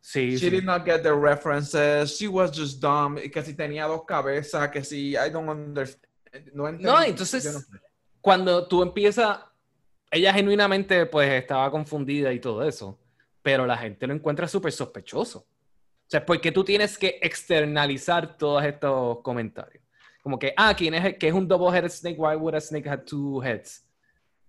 [0.00, 0.50] Sí, She sí.
[0.50, 2.16] did not get the references.
[2.18, 3.16] She was just dumb.
[3.30, 6.06] Que si tenía dos cabezas, que si I don't understand.
[6.54, 6.70] No.
[6.72, 7.78] No, entonces- no
[8.20, 9.38] cuando tú empiezas,
[10.10, 12.98] ella genuinamente pues estaba confundida y todo eso,
[13.42, 15.38] pero la gente lo encuentra súper sospechoso.
[15.40, 19.82] O sea, ¿por qué tú tienes que externalizar todos estos comentarios?
[20.22, 22.18] Como que, ah, ¿quién es que es un double-headed snake?
[22.18, 23.86] Why would a snake have two heads?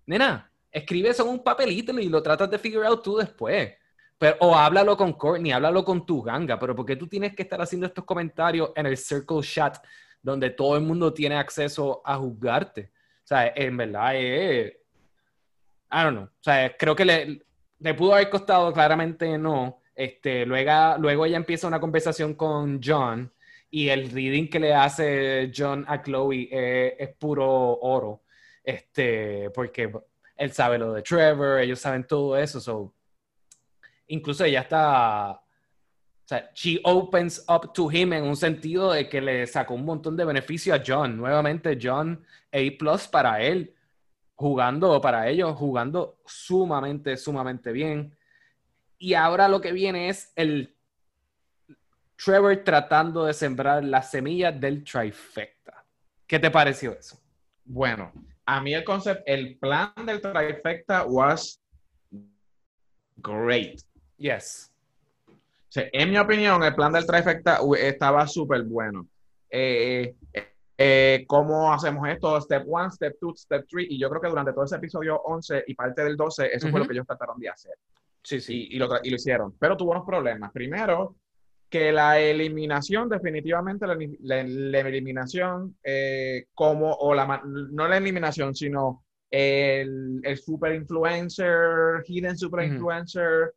[0.04, 3.72] Nena, escribe eso en un papelito y lo tratas de figure out tú después.
[4.22, 7.42] Pero, o háblalo con Courtney, háblalo con tu ganga, pero ¿por qué tú tienes que
[7.42, 9.84] estar haciendo estos comentarios en el circle chat
[10.22, 12.92] donde todo el mundo tiene acceso a juzgarte?
[13.24, 14.74] O sea, en verdad es.
[15.90, 16.24] I don't know.
[16.26, 17.42] O sea, creo que le,
[17.80, 19.82] le pudo haber costado, claramente no.
[19.92, 23.28] Este, luego, luego ella empieza una conversación con John
[23.70, 28.22] y el reading que le hace John a Chloe es, es puro oro.
[28.62, 29.92] Este, porque
[30.36, 32.60] él sabe lo de Trevor, ellos saben todo eso.
[32.60, 32.94] So,
[34.12, 35.30] incluso ella está.
[35.32, 39.84] O sea, she opens up to him en un sentido de que le sacó un
[39.84, 41.16] montón de beneficio a John.
[41.16, 43.74] Nuevamente, John A plus para él,
[44.34, 48.16] jugando para ellos, jugando sumamente, sumamente bien.
[48.98, 50.76] Y ahora lo que viene es el
[52.16, 55.84] Trevor tratando de sembrar las semillas del trifecta.
[56.24, 57.20] ¿Qué te pareció eso?
[57.64, 58.12] Bueno,
[58.46, 61.60] a mí el concepto, el plan del trifecta was
[63.16, 63.80] great.
[64.22, 64.70] Yes.
[65.28, 65.32] O
[65.68, 69.08] sea, en mi opinión, el plan del trifecta uh, estaba súper bueno.
[69.50, 72.40] Eh, eh, eh, ¿Cómo hacemos esto?
[72.40, 73.86] Step 1, Step 2, Step 3.
[73.90, 76.70] Y yo creo que durante todo ese episodio 11 y parte del 12, eso fue
[76.70, 76.78] Ujú.
[76.80, 77.72] lo que ellos trataron de hacer.
[78.22, 78.68] Sí, sí.
[78.70, 79.54] Y, y lo, y lo hicieron.
[79.58, 80.52] Pero tuvo unos problemas.
[80.52, 81.16] Primero,
[81.68, 88.54] que la eliminación, definitivamente la, la- la eliminación, eh, como, o la, no la eliminación,
[88.54, 93.54] sino el, el super influencer, hidden super influencer,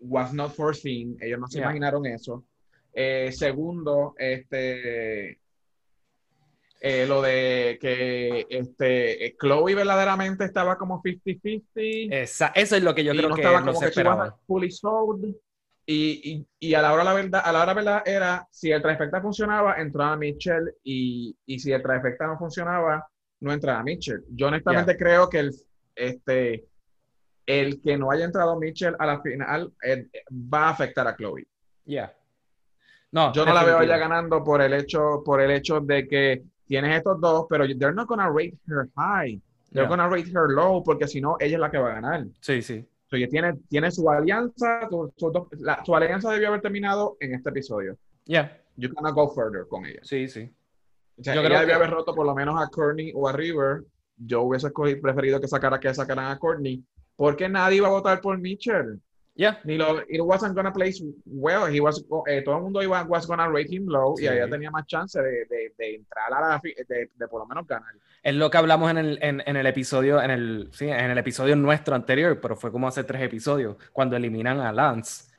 [0.00, 1.16] was not foreseen.
[1.20, 1.66] Ellos no se Yeah.
[1.66, 2.44] imaginaron eso.
[2.92, 5.40] Eh, segundo, este.
[6.80, 12.94] eh, lo de que este, eh, Chloe verdaderamente estaba como 50-50 Esa- eso es lo
[12.94, 14.38] que yo y creo no que estaba no como se que esperaba.
[14.46, 15.24] fully sold.
[15.90, 18.80] Y, y, y a la hora la verdad, a la hora verdad era si el
[18.82, 23.08] trifecta funcionaba, entraba Mitchell y, y si el trifecta no funcionaba,
[23.40, 24.22] no entraba Mitchell.
[24.28, 25.54] Yo honestamente creo que el,
[25.96, 26.66] este,
[27.48, 31.46] el que no haya entrado Mitchell a la final eh, va a afectar a Chloe.
[31.86, 32.12] Yeah.
[33.10, 36.42] No, Yo no la veo ella ganando por el hecho, por el hecho de que
[36.66, 39.40] tienes estos dos, pero they're not gonna rate her high.
[39.72, 39.88] They're Yeah.
[39.88, 42.26] gonna rate her low, porque si no, ella es la que va a ganar.
[42.40, 42.86] Sí, sí.
[43.06, 47.16] So, ella tiene, tiene su alianza, su, su dos- la- su alianza debió haber terminado
[47.20, 47.96] en este episodio.
[48.26, 50.00] Ya, You cannot go further con ella.
[50.02, 50.52] sí, sí.
[51.18, 53.26] O sea, Yo ella creo debió que- haber roto por lo menos a Courtney o
[53.26, 53.84] a River.
[54.18, 56.84] Yo hubiese escogido- preferido que sacara que sacaran a Courtney,
[57.18, 59.00] porque nadie iba a votar por Mitchell.
[59.34, 59.60] Ya.
[59.64, 61.66] Ni lo, it wasn't gonna place well.
[61.72, 64.24] He was, eh, todo el mundo iba, was gonna rate him low Sí.
[64.24, 67.46] y ella tenía más chance de, de, de entrar a la de, de por lo
[67.46, 67.92] menos ganar.
[68.22, 71.18] Es lo que hablamos en el, en, en el episodio, en el, sí, en el
[71.18, 75.32] episodio nuestro anterior, pero fue como hace tres episodios, cuando eliminan a Lance.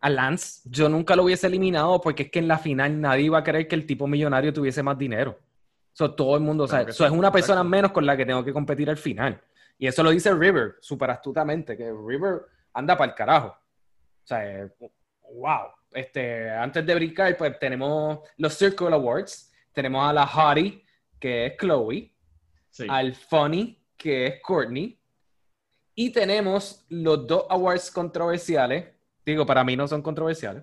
[0.00, 3.38] A Lance, yo nunca lo hubiese eliminado porque es que en la final nadie iba
[3.38, 5.38] a creer que el tipo millonario tuviese más dinero.
[5.92, 8.26] So, todo el mundo, o sea, Claro eso es una persona menos con la que
[8.26, 9.40] tengo que competir al final.
[9.84, 13.48] Y eso lo dice River, súper astutamente, que River anda para el carajo.
[13.48, 14.70] O sea, eh,
[15.34, 15.72] wow.
[15.92, 19.52] Este, antes de brincar, pues tenemos los Circle Awards.
[19.74, 20.82] Tenemos a la Hottie,
[21.20, 22.10] que es Chloe
[22.70, 22.86] Sí.
[22.88, 24.98] al Funny, que es Courtney.
[25.94, 28.86] Y tenemos los dos awards controversiales.
[29.26, 30.62] Digo, para mí no son controversiales.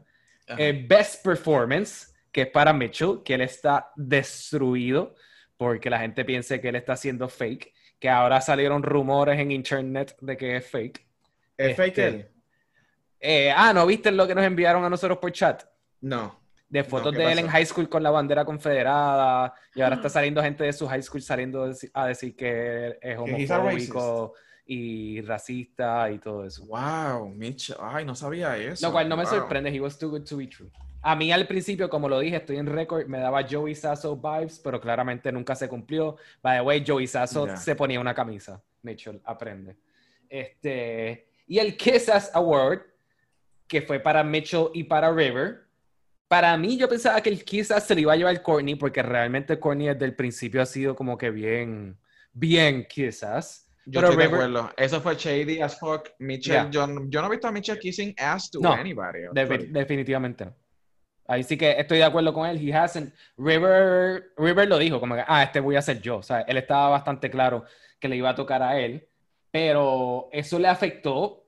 [0.58, 5.14] Eh, Best Performance, que es para Mitchell, que él está destruido
[5.58, 7.72] porque la gente piensa que él está haciendo fake.
[8.02, 11.06] Que ahora salieron rumores en internet de que es fake.
[11.56, 12.28] ¿Es fake este, él?
[13.20, 15.64] Eh, ah, ¿no viste lo que nos enviaron a nosotros por chat?
[16.02, 16.40] No.
[16.68, 20.08] de fotos ¿qué de él en high school con la bandera confederada y ahora está
[20.10, 24.34] saliendo gente de su high school saliendo a deci- a decir que es homofóbico
[24.66, 26.66] y racista y todo eso.
[26.66, 27.74] Wow, Mitch.
[27.80, 28.88] Ay, no sabía eso.
[28.88, 29.32] Lo cual no me Wow.
[29.34, 30.70] sorprende, he was too good to be true.
[31.04, 34.60] A mí al principio, como lo dije, estoy en récord, me daba Joey Sasso vibes,
[34.60, 36.18] pero claramente nunca se cumplió.
[36.44, 38.62] By the way, Joey Sasso se ponía una camisa.
[38.84, 39.78] Mitchell, aprende.
[40.30, 42.82] Este, y el Kiss Ass Award,
[43.68, 45.62] que fue para Mitchell y para River.
[46.28, 49.04] Para mí, yo pensaba que el Kiss Ass se lo iba a llevar Courtney, porque
[49.04, 51.98] realmente Courtney desde el principio ha sido como que bien,
[52.32, 53.68] bien Kiss Ass.
[53.86, 54.74] Yo Pero estoy de River- acuerdo.
[54.78, 56.10] Eso fue shady as fuck.
[56.20, 56.70] Mitchell, Yeah.
[56.70, 59.22] yo, yo no he visto a Mitchell kissing ass to No, anybody.
[59.34, 60.56] De- definitivamente no.
[61.32, 62.60] Ahí sí que estoy de acuerdo con él.
[62.62, 63.14] He hasn't.
[63.38, 66.18] River, River lo dijo, como que, ah, este voy a ser yo.
[66.18, 67.64] O sea, él estaba bastante claro
[68.02, 69.08] que le iba a tocar a él,
[69.50, 71.48] pero eso le afectó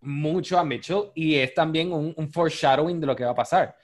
[0.00, 3.76] mucho a Mitchell y es también un, un foreshadowing de lo que va a pasar.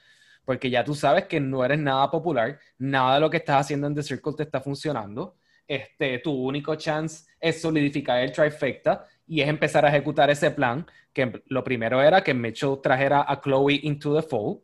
[0.44, 3.88] Porque ya tú sabes que no eres nada popular, nada de lo que estás haciendo
[3.88, 5.38] en The Circle te está funcionando.
[5.66, 10.86] Este, tu único chance es solidificar el trifecta y es empezar a ejecutar ese plan,
[11.12, 14.60] que lo primero era que Mitchell trajera a Chloe into the fold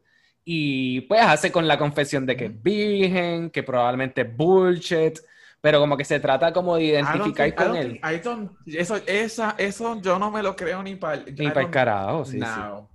[0.50, 5.18] y pues hace con la confesión de que es virgen, que probablemente es bullshit,
[5.60, 8.00] pero como que se trata como de identificar think- con él.
[8.64, 12.32] eso, esa, eso yo no me lo creo ni para Ni para el carajo, sí,
[12.32, 12.38] sí.
[12.38, 12.88] No.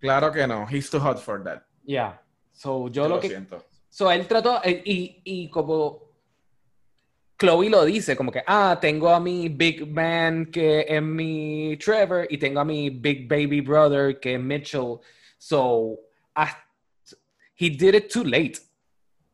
[0.00, 0.66] Claro que no.
[0.70, 1.62] He's too hot for that.
[1.82, 2.20] Yeah.
[2.52, 3.28] So, yo, Yo lo lo que...
[3.28, 3.64] siento.
[3.88, 6.10] So, él trató, eh, y, y como
[7.38, 12.26] Chloe lo dice, como que, ah, tengo a mi big man que es mi Trevor
[12.28, 14.98] y tengo a mi big baby brother que es Mitchell.
[15.38, 15.98] So,
[16.42, 16.64] ah,
[17.58, 18.54] he did it too late.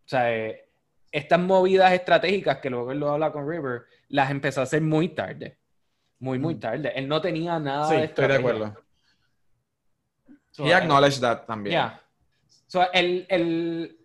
[0.04, 0.68] O sea, eh,
[1.10, 5.08] estas movidas estratégicas que luego él lo habla con River, las empezó a hacer muy
[5.10, 5.56] tarde.
[6.18, 6.60] Muy, muy Mm.
[6.60, 6.92] tarde.
[6.94, 8.74] Él no tenía nada Sí, de estoy de acuerdo.
[10.50, 11.74] So, He eh, acknowledged that también.
[11.74, 12.02] ya.
[12.66, 13.96] So, el, el,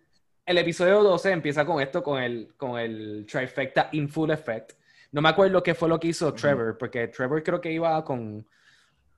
[0.44, 4.72] el episodio 12 empieza con esto, con el, con el trifecta in full effect.
[5.12, 6.32] No me acuerdo qué fue lo que hizo.
[6.34, 8.46] Trevor, porque Trevor creo que iba con...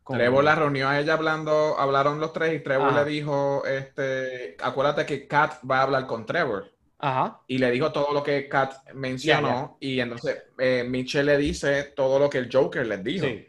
[0.05, 3.03] con- Trevor la reunió a ella hablando, hablaron los tres y Trevor Ajá.
[3.05, 6.71] le dijo, este, acuérdate que Kat va a hablar con Trevor.
[6.99, 7.41] Ajá.
[7.49, 12.19] Y le dijo todo lo que Kat mencionó y entonces eh, Mitchell le dice todo
[12.19, 13.27] lo que el Joker les dijo.
[13.27, 13.49] Sí.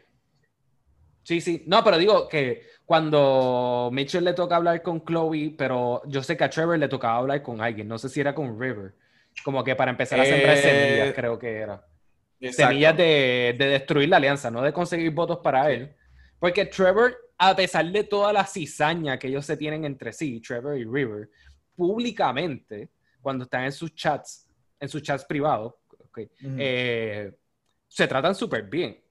[1.24, 1.64] Sí, sí.
[1.66, 6.44] No, pero digo que cuando Mitchell le toca hablar con Chloe, pero yo sé que
[6.44, 7.88] a Trevor le tocaba hablar con alguien.
[7.88, 8.94] No sé si era con River.
[9.44, 11.86] Como que para empezar a sembrar Eh, semillas, creo que era.
[12.40, 12.70] Exacto.
[12.70, 15.96] semillas de, de destruir la alianza, no de conseguir votos para él.
[16.40, 20.78] Porque Trevor, a pesar de toda la cizaña que ellos se tienen entre sí, Trevor
[20.78, 21.30] y River,
[21.76, 22.90] públicamente,
[23.22, 24.48] cuando están en sus chats,
[24.80, 25.74] en sus chats privados,
[26.58, 27.32] eh,
[27.88, 29.02] se tratan súper bien.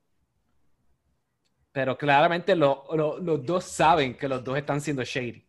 [1.72, 5.44] Pero claramente lo- lo- los dos saben que los dos están siendo shady.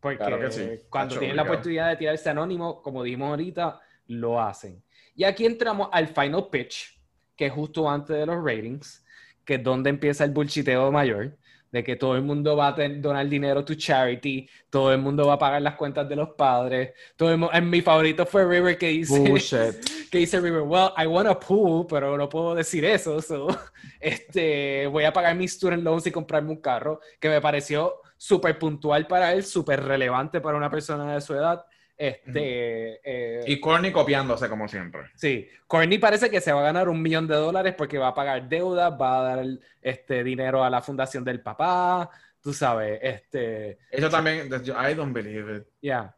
[0.00, 0.68] Porque Claro que sí.
[0.88, 4.82] cuando tienen la oportunidad de tirarse anónimo, como dijimos ahorita, lo hacen.
[5.14, 6.98] Y aquí entramos al final pitch,
[7.36, 9.04] que es justo antes de los ratings,
[9.46, 11.38] que es donde empieza el bullshiteo mayor,
[11.72, 15.34] de que todo el mundo va a donar dinero to charity, todo el mundo va
[15.34, 16.92] a pagar las cuentas de los padres.
[17.16, 19.74] Todo el en mi favorito fue River que dice, Bullshit.
[20.10, 23.46] que dice River, well, I want a pool, pero no puedo decir eso, so,
[24.00, 28.58] este, voy a pagar mis student loans y comprarme un carro, que me pareció súper
[28.58, 31.64] puntual para él, súper relevante para una persona de su edad.
[31.98, 35.02] Este, eh, Y Corny copiándose como siempre.
[35.14, 38.14] Sí, Courtney parece que se va a ganar un millón de dólares porque va a
[38.14, 39.46] pagar deudas, va a dar
[39.80, 42.10] este dinero a la fundación del papá,
[42.42, 45.64] tú sabes, este, Eso también, I don't believe it.
[45.80, 46.14] ya.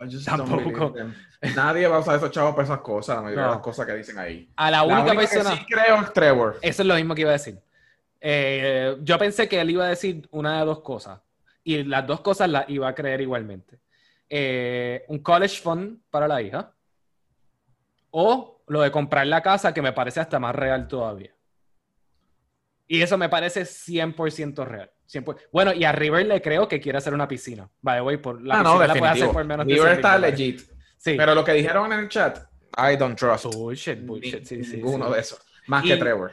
[0.00, 0.90] I just Tampoco.
[0.90, 1.14] don't.
[1.54, 3.54] Nadie va a usar esos chavos para esas cosas, la mayoría de No.
[3.54, 4.50] las cosas que dicen ahí.
[4.56, 6.58] A la La única, única persona, que sí creo es Trevor.
[6.60, 7.58] eso es lo mismo que iba a decir.
[8.20, 11.20] Eh, yo pensé que él iba a decir una de dos cosas
[11.62, 13.78] y las dos cosas las iba a creer igualmente.
[14.36, 16.72] Eh, un college fund para la hija
[18.10, 21.32] o lo de comprar la casa que me parece hasta más real todavía.
[22.88, 24.90] Y eso me parece 100% real.
[25.06, 25.36] 100%.
[25.52, 27.68] Bueno, y a River le creo que quiere hacer una piscina.
[27.80, 29.32] By the way, por la Ah, no, piscina la puede hacer definitivo.
[29.32, 30.60] por menos de River 100 está legit.
[30.98, 31.14] Sí.
[31.16, 32.38] Pero lo que dijeron en el chat,
[32.76, 35.14] I don't trust bullshit, bullshit, ni- sí, sí, ninguno sí.
[35.14, 35.40] de esos.
[35.68, 36.32] Más Y- que Trevor.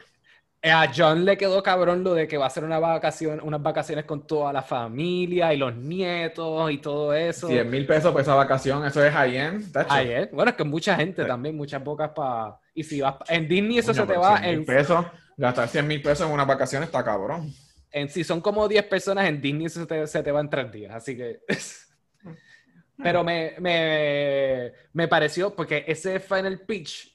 [0.64, 3.60] Eh, A John le quedó cabrón lo de que va a hacer una vacación, unas
[3.60, 7.48] vacaciones con toda la familia y los nietos y todo eso.
[7.48, 9.76] 100 mil pesos por esa vacación, eso es high-end.
[10.00, 10.30] eh.
[10.32, 11.28] Bueno, es que mucha gente Sí.
[11.28, 12.58] también, muchas bocas para...
[12.74, 15.04] Y si vas en Disney eso Coño, se te va 100 mil en, pesos,
[15.36, 17.52] gastar 100 mil pesos en una vacación está cabrón.
[17.90, 18.08] en...
[18.08, 20.70] Si son como 10 personas en Disney eso se te, se te va en 3
[20.70, 20.94] días.
[20.94, 21.40] Así que...
[23.02, 27.11] Pero me, me, me pareció, porque ese final pitch,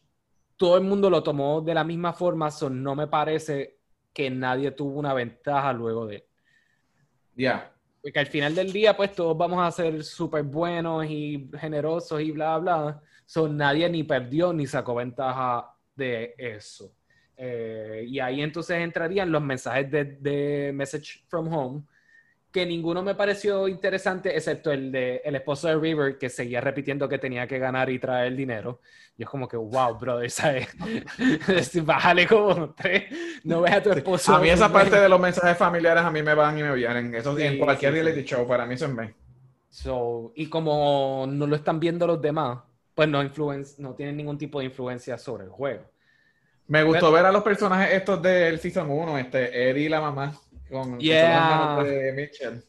[0.58, 3.78] todo el mundo lo tomó de la misma forma, so no me parece
[4.12, 6.24] que nadie tuvo una ventaja luego de él.
[7.36, 7.72] Ya.
[8.02, 12.32] Porque al final del día, pues todos vamos a ser súper buenos y generosos y
[12.32, 13.02] bla, bla.
[13.26, 16.92] So, nadie ni perdió ni sacó ventaja de eso.
[17.36, 21.84] Eh, y ahí entonces entrarían los mensajes de, de Message from Home,
[22.52, 27.08] que ninguno me pareció interesante, excepto el de el esposo de River, que seguía repitiendo
[27.10, 28.80] que tenía que ganar y traer dinero.
[29.18, 30.68] Y es como que, wow, brother, ¿sabes?
[31.84, 33.04] Bájale como tres,
[33.44, 34.36] no ves a tu esposo.
[34.36, 37.14] A mí esa parte de los mensajes familiares a mí me van y me vienen.
[37.16, 38.04] Eso Sí, en cualquier sí, sí.
[38.04, 39.14] reality show, para mí es me.
[39.70, 42.60] So, y como no lo están viendo los demás,
[42.96, 43.22] pues no,
[43.78, 45.84] no tienen ningún tipo de influencia sobre el juego.
[46.68, 50.02] Me gustó Pero- ver a los personajes estos del Season 1, este, Eddie y la
[50.02, 50.34] mamá,
[50.70, 51.82] con Yeah.
[51.84, 52.64] de Mitchell.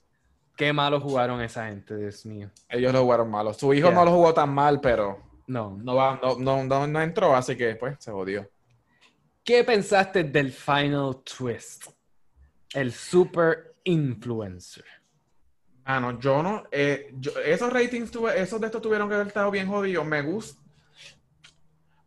[0.57, 2.51] Qué malo jugaron esa gente, Dios mío.
[2.69, 3.53] Ellos lo jugaron malo.
[3.55, 3.95] Su hijo Yeah.
[3.99, 5.79] no lo jugó tan mal, pero No.
[5.83, 8.49] no, va, no, no, no, no entró, así que pues se jodió.
[9.45, 11.87] ¿Qué pensaste del final twist?
[12.75, 14.85] El super influencer.
[15.85, 16.65] Ah, no, yo no.
[16.71, 20.05] eh, yo- esos ratings, tuve, esos de estos tuvieron que haber estado bien jodidos.
[20.05, 20.61] Me gusta.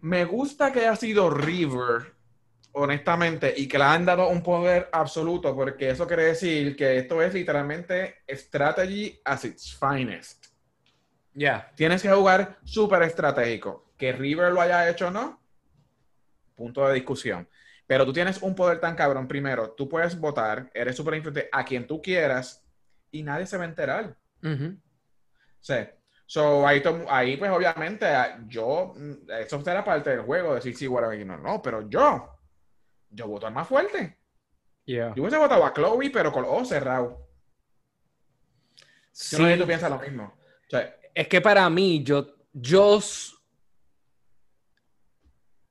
[0.02, 2.14] Me gusta que haya sido River,
[2.74, 7.22] honestamente, y que le han dado un poder absoluto, porque eso quiere decir que esto
[7.22, 10.48] es literalmente strategy as its finest.
[11.34, 11.72] Ya.
[11.76, 13.94] Tienes que jugar súper estratégico.
[13.98, 15.42] Que River lo haya hecho o no,
[16.56, 17.48] punto de discusión.
[17.86, 19.28] Pero tú tienes un poder tan cabrón.
[19.28, 22.66] Primero, tú puedes votar, eres súper influyente a quien tú quieras
[23.12, 24.18] y nadie se va a enterar.
[24.44, 24.78] Ujú.
[25.60, 25.76] Sí.
[26.26, 28.08] So, ahí, pues, obviamente,
[28.48, 28.94] yo,
[29.38, 32.31] eso será parte del juego, decir sí, whatever, y no, no, pero yo,
[33.12, 34.18] yo voto al más fuerte.
[34.86, 35.14] Yeah.
[35.16, 37.14] Yo hubiese votado a Chloe, pero con los ojos cerrados.
[37.14, 39.38] Yo Sí.
[39.38, 40.24] no sé si tú piensas lo mismo.
[40.68, 43.00] O sea, Es que para mí, yo, yo,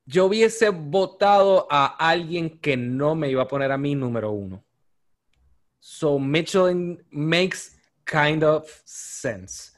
[0.05, 4.63] yo hubiese votado a alguien que no me iba a poner a mí número uno.
[5.79, 9.73] So Mitchell makes kind of sense.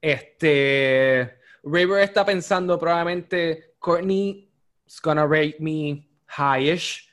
[0.00, 4.46] Este, River está pensando probablemente Courtney's
[5.02, 7.08] gonna rate me highish,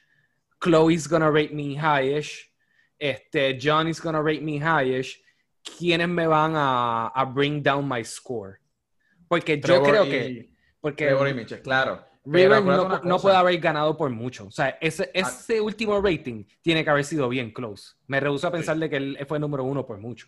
[0.62, 2.52] Chloe's gonna rate me highish,
[3.00, 5.22] este, Johnny's gonna rate me highish.
[5.64, 8.60] ¿Quiénes me van a, a bring down my score?
[9.28, 10.50] Porque yo creo y- que
[10.80, 12.06] porque Trevor y Mitchell, claro.
[12.28, 14.48] River no, no puede haber ganado por mucho.
[14.48, 17.94] O sea, ese, ese último rating tiene que haber sido bien close.
[18.08, 20.28] Me rehuso a pensarle que él fue número uno por mucho.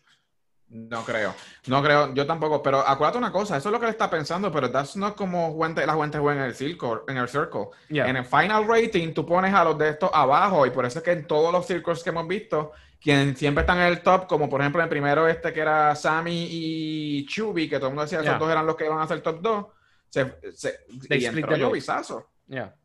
[0.70, 1.34] No creo,
[1.68, 4.52] no creo, yo tampoco, pero acuérdate una cosa, eso es lo que él está pensando,
[4.52, 7.68] pero that's not como la gente juega en el circle, en el circle.
[7.88, 8.10] Yeah.
[8.10, 11.06] En el final rating tú pones a los de estos abajo y por eso es
[11.06, 14.50] que en todos los circles que hemos visto, quienes siempre están en el top, como
[14.50, 18.02] por ejemplo en el primero este que era Sammy y Chubby, que todo el mundo
[18.04, 18.32] decía que Yeah.
[18.34, 19.66] esos dos eran los que iban a ser top 2,
[20.10, 21.64] se, se, They y split entró the vote.
[21.64, 22.30] Jovizazo.
[22.48, 22.76] Yeah.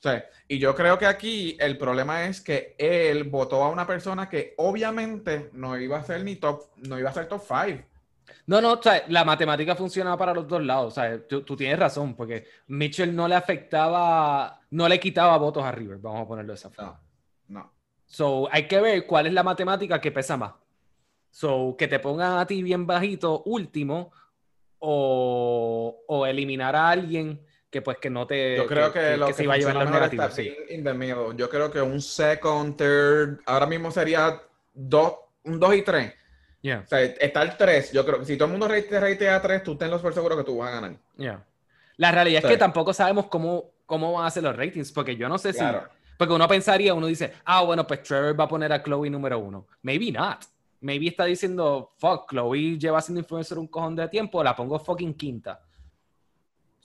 [0.00, 0.10] Sí,
[0.46, 4.54] y yo creo que aquí el problema es que él votó a una persona que
[4.58, 7.84] obviamente no iba a ser ni top, no iba a ser top 5.
[8.46, 10.86] No, no, o sea, la matemática funciona para los dos lados.
[10.86, 15.64] O sea, tú, tú tienes razón, porque Mitchell no le afectaba, no le quitaba votos
[15.64, 17.00] a River, vamos a ponerlo de esa forma.
[17.48, 17.72] No, no.
[18.06, 20.54] So, hay que ver cuál es la matemática que pesa más.
[21.30, 24.12] So, que te pongan a ti bien bajito, último,
[24.78, 29.32] o, o eliminar a alguien que pues que no te Yo creo que, lo que,
[29.34, 30.26] se iba a llevar negativos.
[30.26, 30.56] está sí.
[31.36, 34.40] Yo creo que un second, third, ahora mismo sería
[34.74, 35.14] dos,
[35.44, 36.14] un 2 y 3.
[36.60, 37.92] Yeah, O sea, está el 3.
[37.92, 40.36] Yo creo que si todo el mundo rate- te ratea 3, tú tenlo por seguro
[40.36, 40.96] que tú vas a ganar.
[41.16, 41.44] yeah.
[41.98, 42.46] La realidad Sí.
[42.46, 45.52] es que tampoco sabemos cómo, cómo van a ser los ratings, porque yo no sé
[45.52, 45.58] si...
[45.58, 45.88] Claro.
[46.16, 49.38] Porque uno pensaría, uno dice, ah, bueno, pues Trevor va a poner a Chloe número
[49.38, 49.66] uno.
[49.82, 50.44] Maybe not.
[50.80, 55.14] Maybe está diciendo, fuck, Chloe lleva siendo influencer un cojón de tiempo, la pongo fucking
[55.14, 55.60] quinta.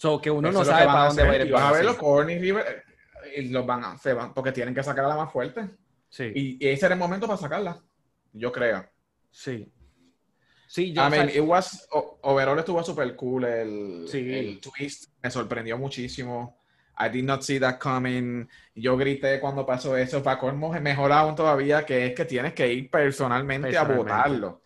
[0.03, 1.95] So que uno Eso no sabe para dónde va a ir vas a ver los
[1.95, 2.83] Corny River
[3.25, 5.69] eh, y los van a, se van, porque tienen que sacar a la más fuerte.
[6.09, 7.81] Sí, Y, y ese era el momento para sacarla.
[8.33, 8.85] Yo creo.
[9.31, 9.71] sí.
[10.67, 11.87] Sí, yo, I mean, it was,
[12.23, 14.33] overall estuvo super cool el, Sí.
[14.33, 15.11] el twist.
[15.21, 16.57] Me sorprendió muchísimo.
[16.99, 18.47] I did not see that coming.
[18.75, 20.21] Yo grité cuando pasó eso.
[20.23, 24.11] Para colmo, mejor aún todavía, que es que tienes que ir personalmente, Personalmente.
[24.11, 24.62] a votarlo.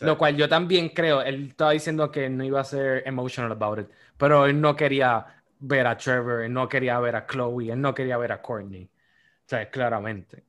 [0.00, 3.80] Lo cual yo también creo, él estaba diciendo que no iba a ser emotional about
[3.80, 5.26] it, pero él no quería
[5.60, 8.84] ver a Trevor, él no quería ver a Chloe, él no quería ver a Courtney.
[8.84, 10.44] O sea, claramente.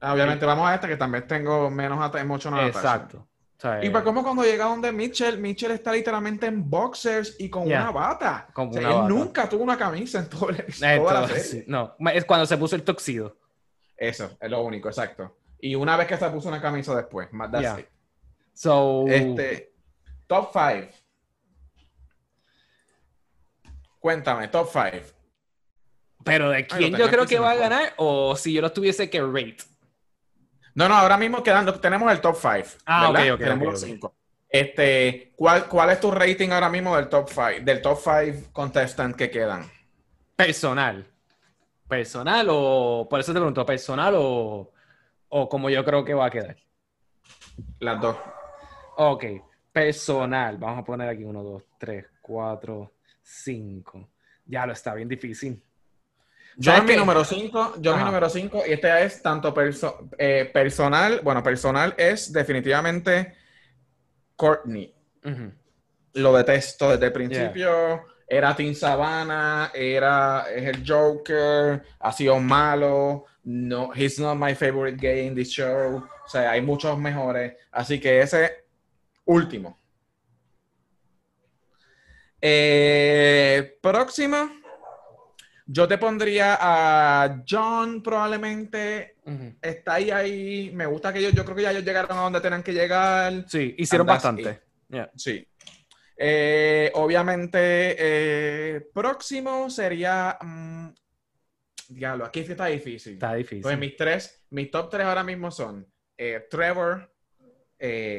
[0.00, 2.66] Ah, Obviamente, vamos a esta que también tengo menos emotional.
[2.66, 3.18] Exacto.
[3.56, 7.50] O sea, Y para como cuando llega donde Mitchell, Mitchell está literalmente en boxers y
[7.50, 7.82] con Yeah.
[7.82, 8.48] una bata.
[8.54, 9.08] Con O sea, una él bata.
[9.08, 11.42] nunca tuvo una camisa en eh, toda la todo- serie.
[11.42, 13.36] sí, no, es cuando se puso el toxido.
[13.96, 15.36] Eso, es lo único, exacto.
[15.60, 17.78] Y una vez que se puso una camisa después, más Yeah.
[18.52, 19.72] So, Este,
[20.26, 20.88] top 5.
[23.98, 25.06] Cuéntame, top 5.
[26.24, 27.94] pero ¿de quién lo yo creo que va a ganar?
[27.96, 29.58] O si yo los tuviese que rate.
[30.74, 32.78] No, no, ahora mismo quedando, tenemos el top 5.
[32.86, 33.88] Ah, ok, ok, Tenemos ok, los ok.
[33.88, 34.14] cinco.
[34.48, 37.42] Este, ¿cuál, ¿cuál es tu rating ahora mismo del top 5?
[37.62, 39.70] Del top 5 contestant que quedan.
[40.36, 41.06] Personal.
[41.88, 44.72] Personal o, por eso te pregunto, personal o,
[45.28, 46.56] o como yo creo que va a quedar.
[47.80, 48.16] Las dos.
[49.02, 49.24] Ok,
[49.72, 50.58] personal.
[50.58, 52.92] Vamos a poner aquí 1, 2, 3, 4,
[53.22, 54.08] 5.
[54.44, 55.62] Ya lo está bien difícil.
[56.56, 58.10] Yo ¿Sabes en mi número 5, yo en mi Ajá.
[58.10, 63.34] número 5, y este es tanto perso- eh, personal, bueno, personal es definitivamente
[64.36, 64.92] Courtney.
[66.14, 68.04] Lo detesto desde el principio.
[68.28, 73.24] Era Team Savannah, era es el Joker, ha sido malo.
[73.44, 75.96] No, he's not my favorite gay in this show.
[76.26, 77.54] O sea, hay muchos mejores.
[77.72, 78.66] Así que ese
[79.30, 79.78] último.
[82.40, 84.50] Eh, próximo.
[85.66, 89.16] Yo te pondría a John, probablemente.
[89.24, 89.54] Ujú.
[89.62, 90.70] Está ahí, ahí.
[90.74, 93.44] Me gusta que ellos, yo creo que ya ellos llegaron a donde tenían que llegar.
[93.48, 94.60] Sí, hicieron bastante.
[94.88, 95.10] Yeah.
[95.16, 95.46] Sí.
[96.16, 97.58] Eh, obviamente,
[97.98, 100.36] eh, próximo sería.
[100.40, 100.88] mm,
[101.88, 103.12] diablo, aquí está difícil.
[103.12, 103.62] Está difícil.
[103.62, 105.86] Pues mis tres, mis top tres ahora mismo son
[106.18, 107.12] eh, Trevor,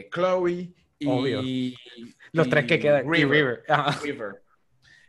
[0.10, 1.08] Chloe y.
[1.08, 1.42] Obvio.
[1.42, 1.76] y
[2.32, 3.12] Los tres que quedan.
[3.12, 3.64] River.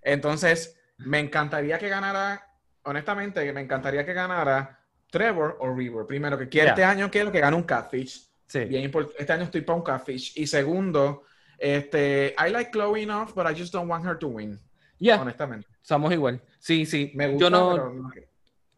[0.03, 2.49] Entonces, me encantaría que ganara,
[2.85, 4.81] honestamente, me encantaría que ganara
[5.11, 6.07] Trevor o River.
[6.07, 6.71] Primero, que Yeah.
[6.71, 8.29] este año quiero que gane un Catfish.
[8.47, 8.65] Sí.
[8.65, 10.33] Bien Este año estoy para un Catfish.
[10.37, 11.25] Y segundo,
[11.59, 14.59] este, I like Chloe enough, but I just don't want her to win,
[14.99, 15.67] Ya, honestamente.
[15.83, 16.41] somos igual.
[16.59, 17.13] Sí, sí.
[17.15, 17.93] Me gusta, yo no, pero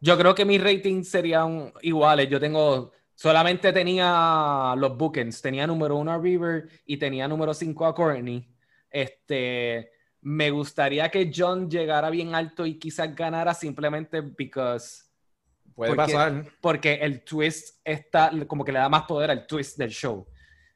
[0.01, 2.29] Yo creo que mis ratings serían iguales.
[2.29, 5.41] Yo tengo, solamente tenía los bookends.
[5.41, 8.47] Tenía número uno a River y tenía número cinco a Courtney.
[8.89, 9.91] Este,
[10.21, 15.03] me gustaría que John llegara bien alto y quizás ganara simplemente because,
[15.73, 16.45] puede porque- pasar.
[16.61, 20.25] porque el twist está, como que le da más poder al twist del show.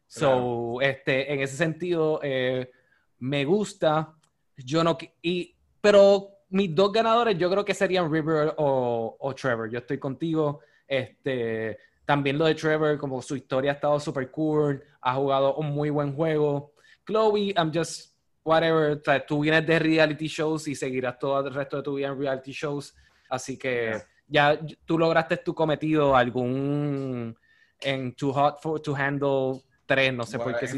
[0.08, 2.72] So, este, en ese sentido, eh,
[3.20, 4.16] me gusta.
[4.58, 9.70] Yo no, y, pero mis dos ganadores yo creo que serían River o, o Trevor.
[9.70, 10.62] Yo estoy contigo.
[10.88, 11.78] Este,
[12.10, 15.92] también lo de Trevor, como su historia ha estado súper cool, ha jugado un muy
[15.92, 16.74] buen juego.
[17.06, 18.98] Chloe, I'm just whatever.
[18.98, 22.08] O sea, tú vienes de reality shows y seguirás todo el resto de tu vida
[22.08, 22.96] en reality shows.
[23.30, 27.38] Así que ya tú lograste tu cometido, algún
[27.80, 30.78] en Too Hot for, to Handle 3, no sé Bueno, por qué ese,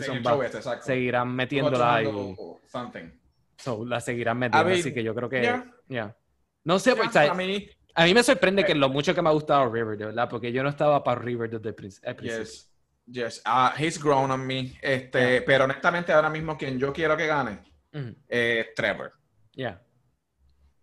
[0.58, 0.86] exacto.
[0.86, 2.36] Seguirán metiéndola ahí.
[3.56, 5.44] So, la seguirán metiendo, ver, así que yo creo que.
[5.44, 5.66] ya.
[5.88, 6.18] ya.
[6.66, 7.34] No sé, pues, Ya, o sea,
[7.96, 10.52] a mí, me sorprende que lo mucho que me ha gustado River, de verdad, porque
[10.52, 12.44] yo no estaba para River desde el prin- el principio.
[12.44, 12.72] yes,
[13.06, 13.42] yes.
[13.46, 14.74] Ah, he's grown on me.
[14.82, 17.60] Este, Pero honestamente, ahora mismo, quien yo quiero que gane
[17.94, 19.14] Ujú, es Trevor.
[19.54, 19.82] ya.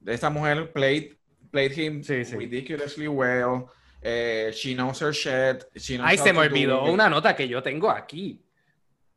[0.06, 1.16] Esta mujer played,
[1.50, 2.36] played him Sí, sí.
[2.36, 3.66] ridiculously well.
[4.00, 5.64] Eh, she knows her shit.
[5.74, 8.44] She knows Ay, se me olvidó una nota que yo tengo aquí.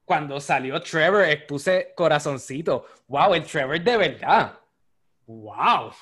[0.04, 2.86] Cuando salió Trevor, puse corazoncito.
[3.08, 4.60] Wow, el Trevor de verdad.
[5.28, 5.94] Wow.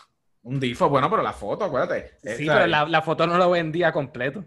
[0.43, 2.13] Un difo, bueno, pero la foto, acuérdate.
[2.23, 4.43] Sí, Esa- pero la, la foto no lo vendía completo.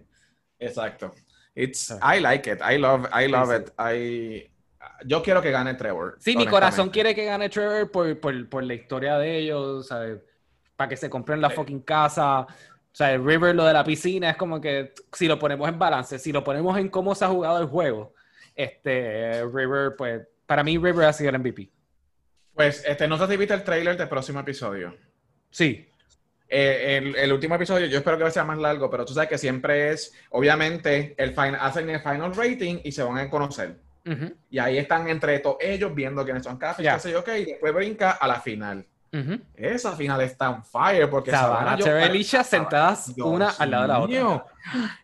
[0.59, 1.13] Exacto.
[1.55, 2.17] It's, Ah.
[2.17, 2.61] I like it.
[2.63, 3.57] I love, I love sí.
[3.63, 3.71] it.
[3.79, 4.51] I,
[5.07, 6.17] yo quiero que gane Trevor.
[6.19, 10.19] Sí, mi corazón quiere que gane Trevor por, por, por la historia de ellos, ¿sabes?
[10.77, 12.41] Para que se compren la fucking casa.
[12.41, 15.79] O sea, el River, lo de la piscina, es como que si lo ponemos en
[15.79, 18.15] balance, si lo ponemos en cómo se ha jugado el juego
[18.55, 21.71] este, River, pues, para mí River ha sido el MVP.
[22.55, 24.95] Pues, este, no sé si viste el trailer del próximo episodio.
[25.53, 25.89] Sí.
[26.49, 29.39] Eh, el, el, último episodio, yo espero que sea más largo, pero tú sabes que
[29.39, 33.77] siempre es, obviamente, el final, hacen el final rating y se van a conocer.
[34.51, 36.67] Y ahí están entre todos ellos viendo quiénes son qué
[36.99, 38.85] sé yo, y después brinca a la final.
[39.55, 44.47] Esa final está on fire porque Sabana, Alicia sentadas una al lado de la otra.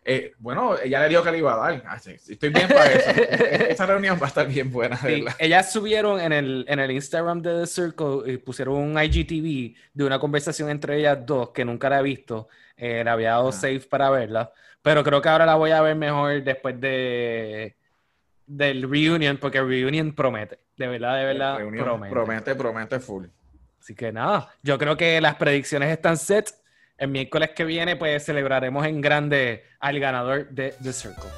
[0.03, 1.83] Eh, bueno, ella le dijo que le iba a dar.
[1.85, 3.09] Ah, estoy bien para eso.
[3.69, 4.97] Esa reunión va a estar bien buena.
[4.97, 9.75] Sí, ellas subieron en el, en el Instagram de The Circle y pusieron un IGTV
[9.93, 12.47] de una conversación entre ellas dos que nunca la he visto.
[12.77, 13.51] Eh, la había dado ah.
[13.53, 14.51] safe para verla.
[14.81, 17.75] Pero creo que ahora la voy a ver mejor después de
[18.47, 20.57] del reunion, porque reunion promete.
[20.75, 22.11] De verdad, de verdad, promete.
[22.11, 23.25] Promete, promete full.
[23.79, 26.53] Así que nada, yo creo que las predicciones están set.
[26.97, 31.29] El miércoles que viene, pues celebraremos en grande al ganador de The Circle.